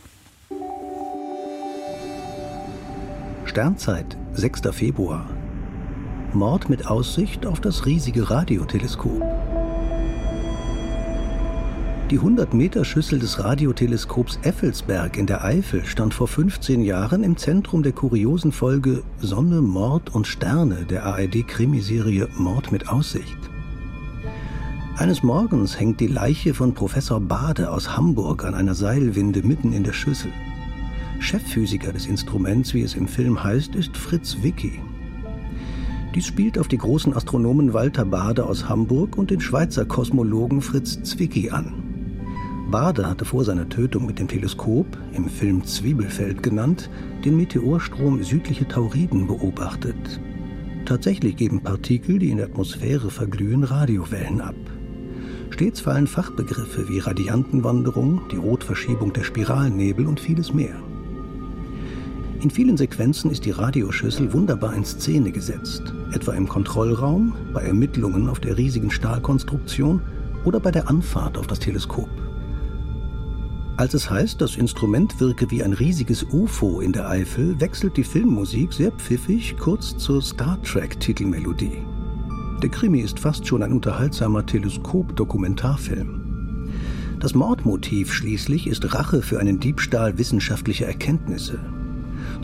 Sternzeit, 3.45 4.17
6. 4.33 4.61
Februar. 4.71 5.29
Mord 6.33 6.69
mit 6.69 6.87
Aussicht 6.87 7.45
auf 7.45 7.59
das 7.59 7.85
riesige 7.85 8.29
Radioteleskop. 8.29 9.21
Die 12.09 12.19
100-Meter-Schüssel 12.19 13.19
des 13.19 13.43
Radioteleskops 13.43 14.39
Effelsberg 14.43 15.17
in 15.17 15.27
der 15.27 15.43
Eifel 15.43 15.85
stand 15.85 16.13
vor 16.13 16.27
15 16.27 16.81
Jahren 16.81 17.23
im 17.23 17.37
Zentrum 17.37 17.83
der 17.83 17.91
kuriosen 17.91 18.51
Folge 18.51 19.03
Sonne, 19.19 19.61
Mord 19.61 20.15
und 20.15 20.25
Sterne 20.25 20.85
der 20.85 21.05
ARD-Krimiserie 21.05 22.29
Mord 22.37 22.71
mit 22.71 22.87
Aussicht. 22.87 23.37
Eines 24.97 25.21
Morgens 25.21 25.79
hängt 25.79 25.99
die 25.99 26.07
Leiche 26.07 26.53
von 26.53 26.73
Professor 26.73 27.19
Bade 27.19 27.71
aus 27.71 27.97
Hamburg 27.97 28.45
an 28.45 28.55
einer 28.55 28.73
Seilwinde 28.73 29.43
mitten 29.43 29.73
in 29.73 29.83
der 29.83 29.93
Schüssel. 29.93 30.31
Chefphysiker 31.23 31.93
des 31.93 32.05
Instruments, 32.05 32.73
wie 32.73 32.81
es 32.81 32.95
im 32.95 33.07
Film 33.07 33.43
heißt, 33.43 33.75
ist 33.75 33.95
Fritz 33.95 34.37
Wicki. 34.41 34.79
Dies 36.13 36.27
spielt 36.27 36.59
auf 36.59 36.67
die 36.67 36.77
großen 36.77 37.15
Astronomen 37.15 37.73
Walter 37.73 38.05
Bade 38.05 38.45
aus 38.45 38.67
Hamburg 38.69 39.17
und 39.17 39.31
den 39.31 39.39
Schweizer 39.39 39.85
Kosmologen 39.85 40.61
Fritz 40.61 41.01
Zwicky 41.01 41.49
an. 41.49 41.73
Bade 42.69 43.09
hatte 43.09 43.25
vor 43.25 43.43
seiner 43.45 43.67
Tötung 43.69 44.05
mit 44.05 44.19
dem 44.19 44.27
Teleskop, 44.27 44.85
im 45.13 45.29
Film 45.29 45.63
Zwiebelfeld 45.63 46.43
genannt, 46.43 46.89
den 47.23 47.37
Meteorstrom 47.37 48.21
südliche 48.21 48.67
Tauriden 48.67 49.25
beobachtet. 49.25 50.19
Tatsächlich 50.85 51.37
geben 51.37 51.61
Partikel, 51.61 52.19
die 52.19 52.29
in 52.29 52.37
der 52.37 52.47
Atmosphäre 52.47 53.09
verglühen, 53.09 53.63
Radiowellen 53.63 54.41
ab. 54.41 54.55
Stets 55.51 55.79
fallen 55.79 56.07
Fachbegriffe 56.07 56.89
wie 56.89 56.99
Radiantenwanderung, 56.99 58.21
die 58.31 58.37
Rotverschiebung 58.37 59.13
der 59.13 59.23
Spiralnebel 59.23 60.05
und 60.05 60.19
vieles 60.19 60.53
mehr. 60.53 60.75
In 62.43 62.51
vielen 62.51 62.75
Sequenzen 62.75 63.31
ist 63.31 63.45
die 63.45 63.51
Radioschüssel 63.51 64.33
wunderbar 64.33 64.73
in 64.73 64.83
Szene 64.83 65.31
gesetzt, 65.31 65.93
etwa 66.11 66.33
im 66.33 66.45
Kontrollraum, 66.45 67.33
bei 67.53 67.61
Ermittlungen 67.61 68.27
auf 68.27 68.41
der 68.41 68.57
riesigen 68.57 68.91
Stahlkonstruktion 68.91 70.01
oder 70.43 70.59
bei 70.59 70.69
der 70.69 70.89
Anfahrt 70.89 71.37
auf 71.37 71.47
das 71.47 71.59
Teleskop. 71.59 72.09
Als 73.77 73.93
es 73.93 74.09
heißt, 74.09 74.41
das 74.41 74.57
Instrument 74.57 75.21
wirke 75.21 75.49
wie 75.51 75.63
ein 75.63 75.71
riesiges 75.71 76.25
UFO 76.33 76.81
in 76.81 76.91
der 76.91 77.07
Eifel, 77.07 77.57
wechselt 77.61 77.95
die 77.95 78.03
Filmmusik 78.03 78.73
sehr 78.73 78.91
pfiffig 78.91 79.55
kurz 79.57 79.97
zur 79.97 80.21
Star 80.21 80.61
Trek-Titelmelodie. 80.63 81.77
Der 82.61 82.69
Krimi 82.69 82.99
ist 82.99 83.19
fast 83.19 83.47
schon 83.47 83.63
ein 83.63 83.71
unterhaltsamer 83.71 84.45
Teleskop-Dokumentarfilm. 84.45 86.67
Das 87.21 87.35
Mordmotiv 87.35 88.11
schließlich 88.11 88.67
ist 88.67 88.93
Rache 88.93 89.21
für 89.21 89.39
einen 89.39 89.61
Diebstahl 89.61 90.17
wissenschaftlicher 90.17 90.87
Erkenntnisse. 90.87 91.57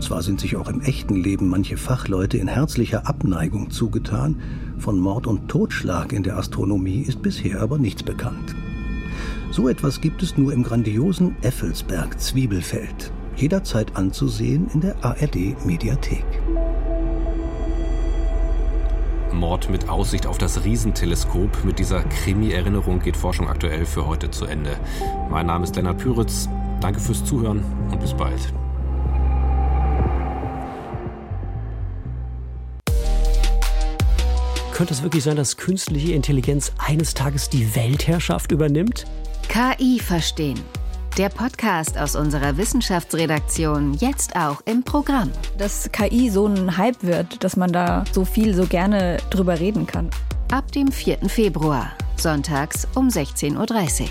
Zwar 0.00 0.22
sind 0.22 0.40
sich 0.40 0.56
auch 0.56 0.68
im 0.68 0.80
echten 0.80 1.14
Leben 1.14 1.48
manche 1.48 1.76
Fachleute 1.76 2.38
in 2.38 2.48
herzlicher 2.48 3.06
Abneigung 3.06 3.70
zugetan, 3.70 4.40
von 4.78 4.98
Mord 4.98 5.26
und 5.26 5.48
Totschlag 5.48 6.12
in 6.12 6.22
der 6.22 6.38
Astronomie 6.38 7.02
ist 7.02 7.22
bisher 7.22 7.60
aber 7.60 7.78
nichts 7.78 8.02
bekannt. 8.02 8.54
So 9.50 9.68
etwas 9.68 10.00
gibt 10.00 10.22
es 10.22 10.38
nur 10.38 10.52
im 10.52 10.62
grandiosen 10.62 11.36
Effelsberg 11.42 12.18
Zwiebelfeld, 12.18 13.12
jederzeit 13.36 13.96
anzusehen 13.96 14.68
in 14.72 14.80
der 14.80 15.04
ARD 15.04 15.64
Mediathek. 15.66 16.24
Mord 19.32 19.70
mit 19.70 19.88
Aussicht 19.88 20.26
auf 20.26 20.38
das 20.38 20.64
Riesenteleskop. 20.64 21.64
Mit 21.64 21.78
dieser 21.78 22.02
Krimi-Erinnerung 22.02 23.00
geht 23.00 23.16
Forschung 23.16 23.48
aktuell 23.48 23.86
für 23.86 24.06
heute 24.06 24.30
zu 24.30 24.44
Ende. 24.44 24.76
Mein 25.30 25.46
Name 25.46 25.64
ist 25.64 25.76
Lennart 25.76 25.98
Püritz. 25.98 26.48
Danke 26.80 27.00
fürs 27.00 27.24
Zuhören 27.24 27.62
und 27.90 28.00
bis 28.00 28.14
bald. 28.14 28.52
Könnte 34.80 34.94
es 34.94 35.02
wirklich 35.02 35.24
sein, 35.24 35.36
dass 35.36 35.58
künstliche 35.58 36.14
Intelligenz 36.14 36.72
eines 36.78 37.12
Tages 37.12 37.50
die 37.50 37.76
Weltherrschaft 37.76 38.50
übernimmt? 38.50 39.04
KI 39.46 40.00
verstehen. 40.00 40.58
Der 41.18 41.28
Podcast 41.28 41.98
aus 41.98 42.16
unserer 42.16 42.56
Wissenschaftsredaktion 42.56 43.92
jetzt 44.00 44.34
auch 44.36 44.62
im 44.64 44.82
Programm. 44.82 45.30
Dass 45.58 45.92
KI 45.92 46.30
so 46.30 46.46
ein 46.46 46.78
Hype 46.78 47.02
wird, 47.02 47.44
dass 47.44 47.58
man 47.58 47.70
da 47.70 48.04
so 48.10 48.24
viel, 48.24 48.54
so 48.54 48.64
gerne 48.64 49.18
drüber 49.28 49.60
reden 49.60 49.86
kann. 49.86 50.08
Ab 50.50 50.72
dem 50.72 50.90
4. 50.90 51.28
Februar, 51.28 51.92
sonntags 52.16 52.88
um 52.94 53.08
16.30 53.08 54.00
Uhr. 54.00 54.08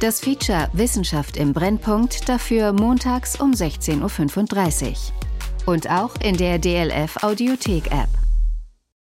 Das 0.00 0.18
Feature 0.18 0.70
Wissenschaft 0.72 1.36
im 1.36 1.52
Brennpunkt 1.52 2.26
dafür 2.26 2.72
montags 2.72 3.38
um 3.38 3.52
16.35 3.52 4.86
Uhr. 4.88 4.94
Und 5.74 5.90
auch 5.90 6.14
in 6.22 6.38
der 6.38 6.58
DLF 6.58 7.22
Audiothek 7.22 7.88
App. 7.88 8.23